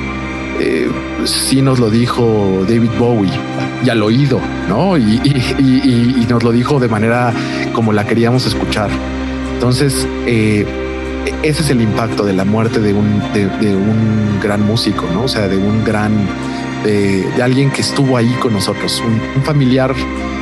[0.61, 0.91] eh,
[1.25, 3.33] sí nos lo dijo David Bowie
[3.83, 4.99] y al oído, ¿no?
[4.99, 7.33] Y, nos lo dijo de manera
[7.73, 8.91] como la queríamos escuchar.
[9.61, 10.65] Entonces, eh,
[11.43, 13.45] ese es el impacto de la muerte de un, de,
[13.77, 15.25] un gran músico, ¿no?
[15.25, 16.27] O sea, de un gran,
[16.83, 19.95] de, alguien que estuvo ahí con nosotros, un, familiar,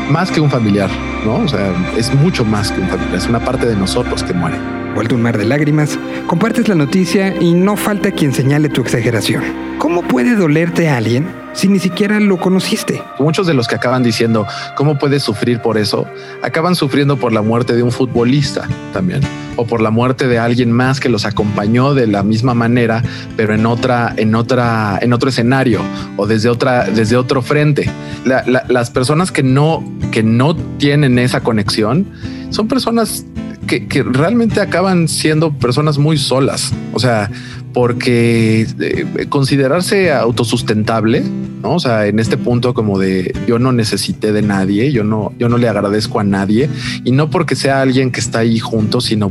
[0.09, 0.89] más que un familiar,
[1.25, 1.35] ¿no?
[1.35, 4.78] O sea, es mucho más que un familiar, es una parte de nosotros que muere.
[4.99, 5.97] Vuelto un mar de lágrimas,
[6.27, 9.45] compartes la noticia y no falta quien señale tu exageración.
[9.79, 13.01] ¿Cómo puede dolerte a alguien si ni siquiera lo conociste?
[13.21, 14.45] Muchos de los que acaban diciendo,
[14.75, 16.05] ¿cómo puedes sufrir por eso?
[16.43, 19.21] Acaban sufriendo por la muerte de un futbolista también,
[19.55, 23.05] o por la muerte de alguien más que los acompañó de la misma manera,
[23.37, 25.81] pero en otra, en otra, en otro escenario
[26.17, 27.89] o desde otra, desde otro frente.
[28.25, 32.05] las personas que no, que no tienen esa conexión
[32.51, 33.25] son personas
[33.69, 36.73] que, realmente acaban siendo personas muy solas.
[36.93, 37.31] O sea,
[37.73, 41.23] porque eh, considerarse autosustentable,
[41.63, 41.75] ¿no?
[41.75, 45.49] O sea, en este punto como de yo no necesité de nadie, yo no, yo
[45.49, 46.69] no le agradezco a nadie
[47.05, 49.31] y no porque sea alguien que está ahí junto, sino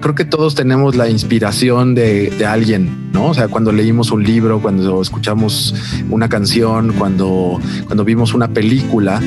[0.00, 3.30] creo que todos tenemos la inspiración de, de alguien, ¿no?
[3.30, 5.74] O sea, cuando leímos un libro, cuando escuchamos
[6.10, 9.20] una canción, cuando, cuando vimos una película,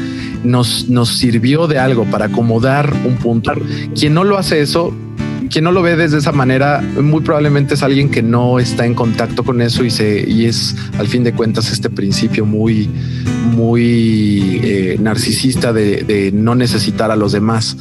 [0.44, 3.54] nos, nos sirvió de algo para acomodar un punto.
[3.96, 4.94] Quien no lo hace eso,
[5.50, 8.94] quien no lo ve desde esa manera, muy probablemente es alguien que no está en
[8.94, 12.90] contacto con eso y se y es al fin de cuentas este principio muy,
[13.56, 17.78] muy eh, narcisista de, de, no necesitar a los demás.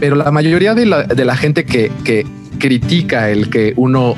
[0.00, 2.26] Pero la mayoría de la, de la gente que, que
[2.58, 4.14] critica el que uno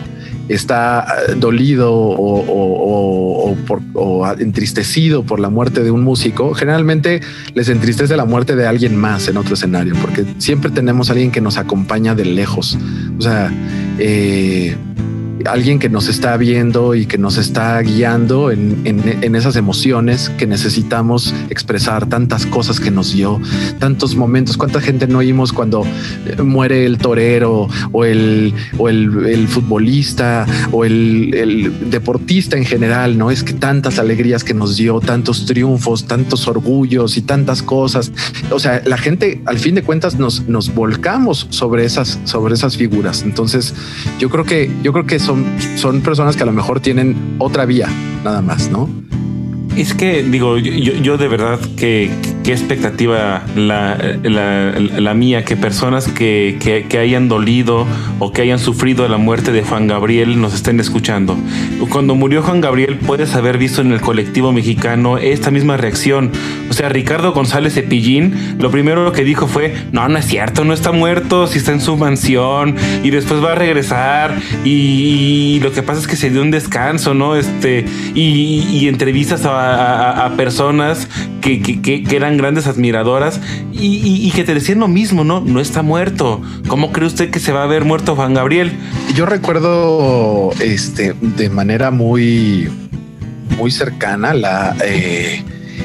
[0.48, 3.56] está eh, dolido o,
[4.38, 7.20] entristecido por la muerte de un músico, generalmente
[7.54, 11.40] les entristece la muerte de alguien más en otro escenario, porque siempre tenemos alguien que
[11.40, 12.78] nos acompaña de lejos.
[13.18, 13.52] O sea,
[13.98, 14.76] eh,
[15.46, 20.30] alguien que nos está viendo y que nos está guiando en, en, en, esas emociones
[20.30, 23.40] que necesitamos expresar, tantas cosas que nos dio,
[23.78, 24.56] tantos momentos.
[24.56, 25.84] ¿Cuánta gente no oímos cuando
[26.26, 32.64] eh, muere el torero o el, o el, el futbolista o el, el, deportista en
[32.64, 33.18] general?
[33.18, 38.12] No es que tantas alegrías que nos dio, tantos triunfos, tantos orgullos y tantas cosas.
[38.50, 42.76] O sea, la gente al fin de cuentas nos, nos volcamos sobre esas, sobre esas
[42.76, 43.22] figuras.
[43.22, 43.74] Entonces,
[44.18, 45.44] yo creo que, yo creo que son,
[45.76, 47.86] son personas que a lo mejor tienen otra vía,
[48.24, 48.88] nada más, ¿no?
[49.76, 52.10] Es que, digo, yo, yo de verdad que
[52.48, 57.86] qué expectativa la, la, la, mía, que personas que, que, que, hayan dolido
[58.20, 61.36] o que hayan sufrido la muerte de Juan Gabriel nos estén escuchando.
[61.90, 66.32] Cuando murió Juan Gabriel, puedes haber visto en el colectivo mexicano esta misma reacción.
[66.70, 70.72] O sea, Ricardo González Cepillín, lo primero que dijo fue, no, no es cierto, no
[70.72, 74.34] está muerto, si está en su mansión y después va a regresar
[74.64, 77.36] y, lo que pasa es que se dio un descanso, ¿no?
[77.36, 77.84] Este,
[78.14, 81.08] y, y entrevistas a, a, a personas
[81.40, 83.40] que, que, que, eran grandes admiradoras
[83.72, 85.40] y, que te decían lo mismo, ¿no?
[85.40, 86.40] No está muerto.
[86.68, 88.72] ¿Cómo cree usted que se va a ver muerto Juan Gabriel?
[89.14, 92.68] Yo recuerdo este de manera muy,
[93.58, 95.42] muy cercana la eh,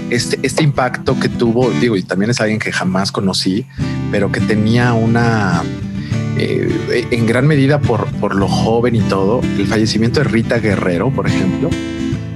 [0.09, 3.65] este, este impacto que tuvo, digo, y también es alguien que jamás conocí,
[4.11, 5.63] pero que tenía una
[6.37, 11.09] eh, en gran medida por, por lo joven y todo, el fallecimiento de Rita Guerrero,
[11.11, 11.69] por ejemplo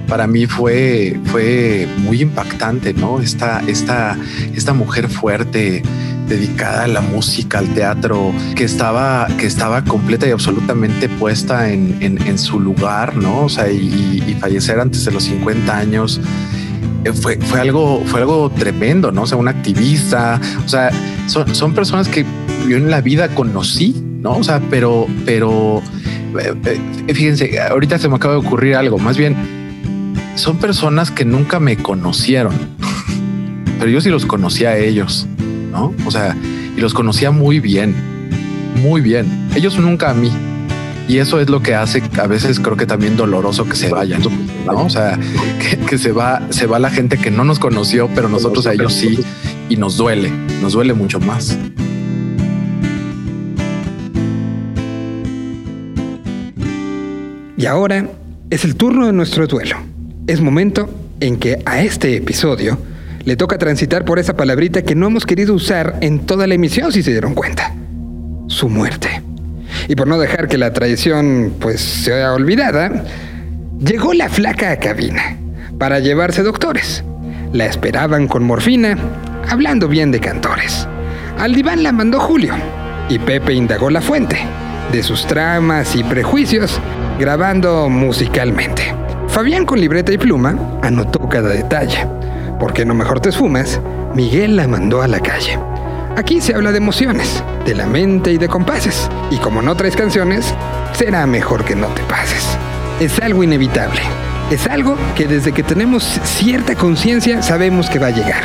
[0.08, 3.20] para mí fue, fue muy impactante, ¿no?
[3.20, 4.16] Esta, esta,
[4.54, 5.82] esta mujer fuerte,
[6.28, 11.96] dedicada a la música, al teatro, que estaba, que estaba completa y absolutamente puesta en,
[12.00, 13.44] en, en su lugar, ¿no?
[13.44, 16.20] O sea, y, y, fallecer antes de los 50 años.
[17.22, 19.22] Fue, fue, algo, fue algo tremendo, ¿no?
[19.22, 20.90] O sea, una activista, o sea,
[21.26, 22.26] son, son personas que
[22.68, 24.32] yo en la vida conocí, ¿no?
[24.32, 25.80] O sea, pero, pero,
[26.38, 29.57] eh, fíjense, ahorita se me acaba de ocurrir algo, más bien,
[30.38, 32.54] son personas que nunca me conocieron,
[33.78, 35.26] pero yo sí los conocía a ellos,
[35.72, 35.92] ¿no?
[36.06, 36.36] O sea,
[36.76, 37.94] y los conocía muy bien,
[38.76, 39.48] muy bien.
[39.56, 40.30] Ellos nunca a mí.
[41.08, 44.22] Y eso es lo que hace a veces creo que también doloroso que se vayan,
[44.64, 44.84] ¿no?
[44.84, 45.18] O sea,
[45.58, 48.74] que, que se va, se va la gente que no nos conoció, pero nosotros a
[48.74, 49.18] ellos sí,
[49.68, 50.30] y nos duele,
[50.62, 51.58] nos duele mucho más.
[57.56, 58.08] Y ahora
[58.50, 59.76] es el turno de nuestro duelo
[60.28, 62.78] es momento en que a este episodio
[63.24, 66.92] le toca transitar por esa palabrita que no hemos querido usar en toda la emisión,
[66.92, 67.74] si se dieron cuenta.
[68.46, 69.22] Su muerte.
[69.88, 73.04] Y por no dejar que la traición pues sea olvidada,
[73.80, 75.38] llegó la flaca a cabina
[75.78, 77.02] para llevarse doctores.
[77.54, 78.98] La esperaban con morfina,
[79.48, 80.86] hablando bien de cantores.
[81.38, 82.54] Al diván la mandó Julio
[83.08, 84.38] y Pepe indagó la fuente
[84.92, 86.78] de sus tramas y prejuicios,
[87.18, 89.07] grabando musicalmente.
[89.28, 92.06] Fabián con libreta y pluma anotó cada detalle.
[92.58, 93.80] Porque no mejor te esfumas,
[94.14, 95.58] Miguel la mandó a la calle.
[96.16, 99.08] Aquí se habla de emociones, de la mente y de compases.
[99.30, 100.52] Y como no traes canciones,
[100.92, 102.58] será mejor que no te pases.
[102.98, 104.00] Es algo inevitable.
[104.50, 108.42] Es algo que desde que tenemos cierta conciencia sabemos que va a llegar.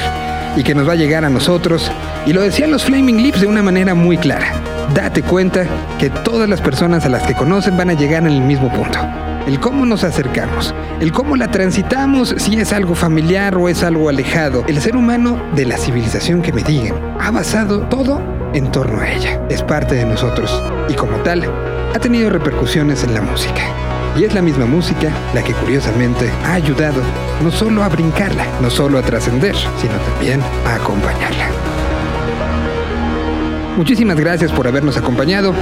[0.55, 1.91] Y que nos va a llegar a nosotros.
[2.27, 4.53] Y lo decían los Flaming Lips de una manera muy clara.
[4.93, 5.65] Date cuenta
[5.97, 8.99] que todas las personas a las que conocen van a llegar en el mismo punto
[9.47, 14.09] el cómo nos acercamos, el cómo la transitamos, si es algo familiar o es algo
[14.09, 14.63] alejado.
[14.67, 18.21] El ser humano de la civilización que me digan ha basado todo
[18.53, 19.41] en torno a ella.
[19.49, 21.43] Es parte de nosotros y como tal
[21.93, 23.61] ha tenido repercusiones en la música.
[24.15, 27.01] Y es la misma música la que curiosamente ha ayudado
[27.43, 31.72] no solo a brincarla, no solo a trascender, sino también a acompañarla.
[33.77, 35.53] Muchísimas gracias por habernos acompañado.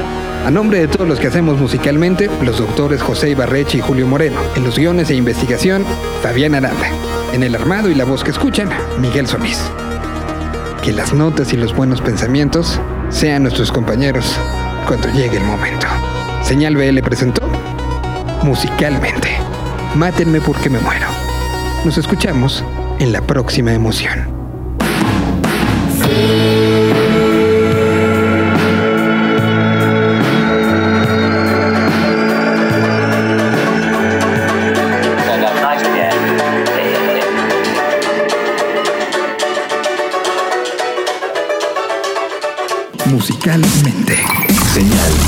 [0.46, 4.38] A nombre de todos los que hacemos musicalmente, los doctores José Ibarreche y Julio Moreno.
[4.56, 5.86] En los guiones e investigación,
[6.22, 6.88] Fabián Aranda.
[7.32, 9.62] En el armado y la voz que escuchan, Miguel Solís.
[10.84, 14.36] Que las notas y los buenos pensamientos sean nuestros compañeros
[14.88, 15.88] cuando llegue el momento.
[16.44, 17.42] Señal BL presentó
[18.44, 19.38] Musicalmente.
[19.96, 21.08] Mátenme porque me muero.
[21.86, 22.64] Nos escuchamos
[23.00, 24.41] en la próxima emoción.
[43.58, 44.18] Musicalmente.
[44.74, 45.21] Señal.